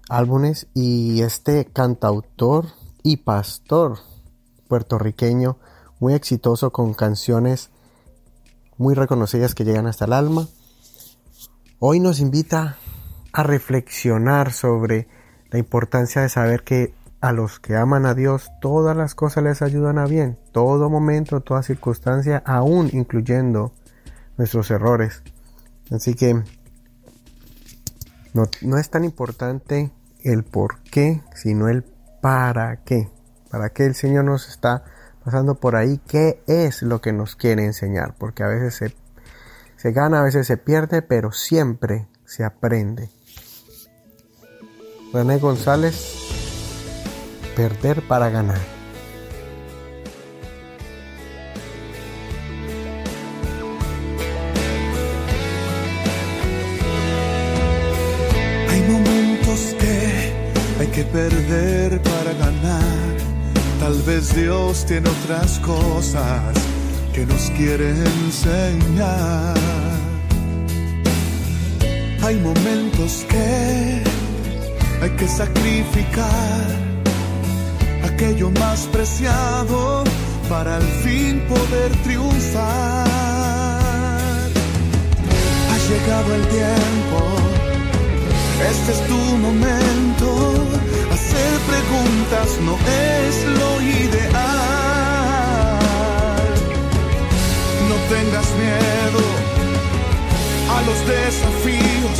álbumes 0.09 0.67
y 0.73 1.21
este 1.21 1.65
cantautor 1.65 2.65
y 3.03 3.17
pastor 3.17 3.99
puertorriqueño 4.67 5.57
muy 5.99 6.13
exitoso 6.13 6.71
con 6.71 6.93
canciones 6.93 7.69
muy 8.77 8.95
reconocidas 8.95 9.55
que 9.55 9.65
llegan 9.65 9.87
hasta 9.87 10.05
el 10.05 10.13
alma 10.13 10.47
Hoy 11.81 12.01
nos 12.01 12.19
invita 12.19 12.75
a 13.31 13.41
reflexionar 13.41 14.51
sobre 14.51 15.07
la 15.49 15.59
importancia 15.59 16.21
de 16.21 16.27
saber 16.27 16.65
que 16.65 16.93
a 17.21 17.31
los 17.31 17.61
que 17.61 17.77
aman 17.77 18.05
a 18.05 18.13
Dios 18.13 18.51
todas 18.59 18.97
las 18.97 19.15
cosas 19.15 19.45
les 19.45 19.61
ayudan 19.61 19.97
a 19.97 20.05
bien, 20.05 20.37
todo 20.51 20.89
momento, 20.89 21.39
toda 21.39 21.63
circunstancia, 21.63 22.43
aún 22.45 22.89
incluyendo 22.91 23.71
nuestros 24.37 24.71
errores. 24.71 25.23
Así 25.89 26.15
que 26.15 26.43
no, 28.33 28.77
es 28.77 28.89
tan 28.89 29.05
importante 29.05 29.89
el 30.31 30.43
por 30.43 30.81
qué, 30.83 31.21
sino 31.35 31.69
el 31.69 31.83
para 32.21 32.83
qué. 32.83 33.09
Para 33.49 33.69
qué 33.69 33.85
el 33.85 33.95
Señor 33.95 34.25
nos 34.25 34.47
está 34.47 34.83
pasando 35.23 35.55
por 35.55 35.75
ahí, 35.75 35.99
qué 36.07 36.43
es 36.47 36.81
lo 36.81 37.01
que 37.01 37.13
nos 37.13 37.35
quiere 37.35 37.65
enseñar, 37.65 38.15
porque 38.17 38.43
a 38.43 38.47
veces 38.47 38.75
se 38.75 38.95
se 39.79 39.93
gana, 39.93 40.19
a 40.19 40.23
veces 40.23 40.45
se 40.45 40.57
pierde, 40.57 41.01
pero 41.01 41.31
siempre 41.31 42.09
se 42.25 42.43
aprende. 42.43 43.09
René 45.13 45.37
González, 45.37 46.17
perder 47.55 48.05
para 48.05 48.29
ganar. 48.29 48.59
Hay 58.69 58.81
momentos 58.81 59.75
que 59.79 60.08
que 60.91 61.03
perder 61.03 62.01
para 62.01 62.33
ganar. 62.33 63.17
Tal 63.79 64.01
vez 64.03 64.35
Dios 64.35 64.85
tiene 64.85 65.09
otras 65.09 65.59
cosas 65.59 66.53
que 67.13 67.25
nos 67.25 67.49
quiere 67.51 67.89
enseñar. 68.25 69.55
Hay 72.23 72.35
momentos 72.39 73.25
que 73.29 74.03
hay 75.01 75.09
que 75.11 75.27
sacrificar 75.27 76.65
aquello 78.03 78.51
más 78.51 78.81
preciado 78.91 80.03
para 80.49 80.77
al 80.77 80.83
fin 81.03 81.41
poder 81.47 81.91
triunfar. 82.03 83.07
Ha 85.71 85.77
llegado 85.89 86.35
el 86.35 86.47
tiempo, 86.47 87.48
este 88.61 88.91
es 88.91 89.07
tu 89.07 89.17
momento. 89.37 90.27
Hacer 91.13 91.59
preguntas 91.71 92.49
no 92.61 92.75
es 92.75 93.45
lo 93.59 93.81
ideal 93.81 94.79
tengas 98.09 98.49
miedo 98.57 99.21
a 100.75 100.81
los 100.81 100.99
desafíos 101.05 102.17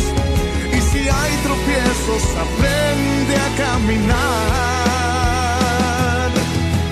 y 0.72 0.80
si 0.90 1.00
hay 1.10 1.34
tropiezos 1.48 2.24
aprende 2.46 3.36
a 3.36 3.50
caminar. 3.58 4.20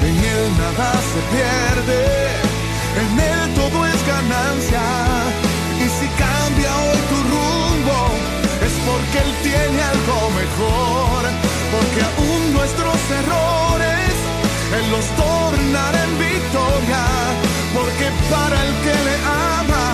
En 0.01 0.15
él 0.33 0.45
nada 0.57 0.89
se 1.12 1.21
pierde, 1.33 2.01
en 3.03 3.12
él 3.19 3.43
todo 3.53 3.77
es 3.86 3.99
ganancia 4.07 4.86
y 5.79 5.86
si 5.97 6.07
porque 8.88 9.17
él 9.26 9.34
tiene 9.43 9.82
algo 9.93 10.17
mejor, 10.41 11.21
porque 11.73 12.02
aún 12.10 12.54
nuestros 12.54 13.00
errores 13.21 14.13
él 14.78 14.86
los 14.91 15.06
tornará 15.15 16.04
en 16.04 16.13
victoria 16.19 17.04
porque 17.73 18.08
para 18.30 18.58
el 18.65 18.73
que 18.84 18.95
le 19.08 19.15
ama, 19.56 19.86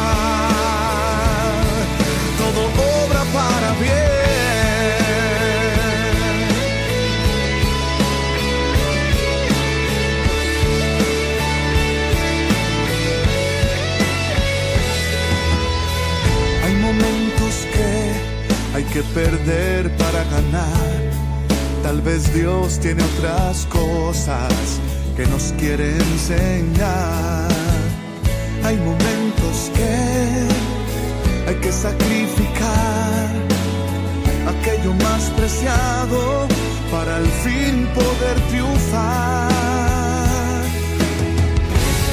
todo 2.40 2.62
obra 3.06 3.24
para 3.34 3.70
bien. 3.82 3.94
Hay 16.64 16.74
momentos 16.76 17.33
hay 18.74 18.84
que 18.86 19.04
perder 19.04 19.96
para 19.98 20.24
ganar. 20.26 21.14
Tal 21.84 22.02
vez 22.02 22.34
Dios 22.34 22.80
tiene 22.80 23.04
otras 23.04 23.66
cosas 23.68 24.54
que 25.16 25.26
nos 25.28 25.54
quiere 25.60 25.96
enseñar. 25.98 27.50
Hay 28.64 28.78
momentos 28.78 29.72
que 29.76 31.50
hay 31.50 31.56
que 31.56 31.72
sacrificar 31.72 33.30
aquello 34.48 34.94
más 34.94 35.24
preciado 35.36 36.48
para 36.92 37.18
al 37.18 37.28
fin 37.44 37.88
poder 37.94 38.40
triunfar. 38.50 39.52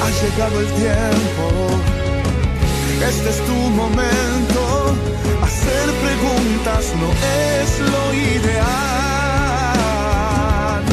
Ha 0.02 0.10
llegado 0.22 0.60
el 0.60 0.66
tiempo, 0.66 1.46
este 3.08 3.30
es 3.30 3.46
tu 3.46 3.54
momento. 3.54 4.69
Hacer 5.42 5.86
preguntas 6.06 6.84
no 7.00 7.08
es 7.12 7.68
lo 7.92 8.04
ideal. 8.14 8.60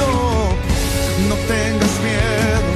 No, 0.01 0.13
no 1.29 1.35
tengas 1.53 1.93
miedo 2.07 2.69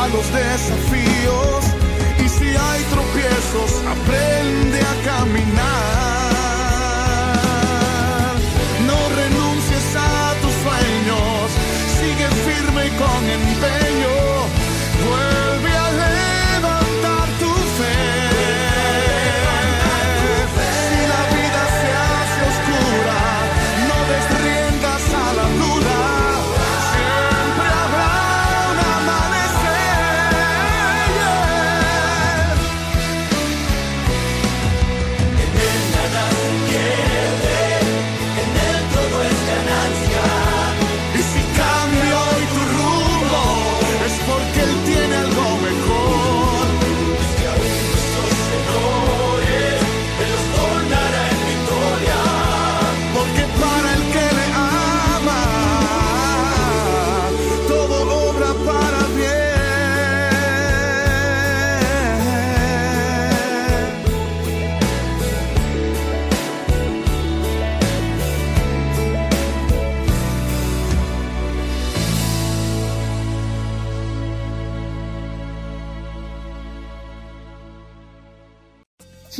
a 0.00 0.08
los 0.08 0.26
desafíos 0.32 1.64
y 2.24 2.28
si 2.28 2.48
hay 2.48 2.82
tropiezos, 2.94 3.70
aprende 3.94 4.80
a 4.80 4.94
caminar. 5.04 6.13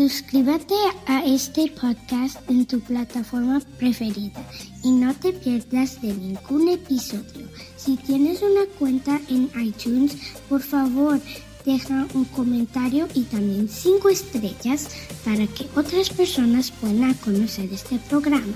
Suscríbete 0.04 0.74
a 1.06 1.24
este 1.24 1.72
podcast 1.80 2.36
en 2.50 2.66
tu 2.66 2.78
plataforma 2.78 3.62
preferida 3.78 4.44
y 4.82 4.90
no 4.90 5.14
te 5.14 5.32
pierdas 5.32 6.02
de 6.02 6.12
ningún 6.12 6.68
episodio. 6.68 7.48
Si 7.78 7.96
tienes 7.96 8.42
una 8.42 8.66
cuenta 8.78 9.18
en 9.30 9.48
iTunes, 9.58 10.14
por 10.46 10.60
favor, 10.60 11.18
deja 11.64 12.06
un 12.12 12.26
comentario 12.26 13.08
y 13.14 13.22
también 13.22 13.66
cinco 13.66 14.10
estrellas 14.10 14.90
para 15.24 15.46
que 15.46 15.70
otras 15.74 16.10
personas 16.10 16.70
puedan 16.70 17.14
conocer 17.14 17.72
este 17.72 17.98
programa. 17.98 18.52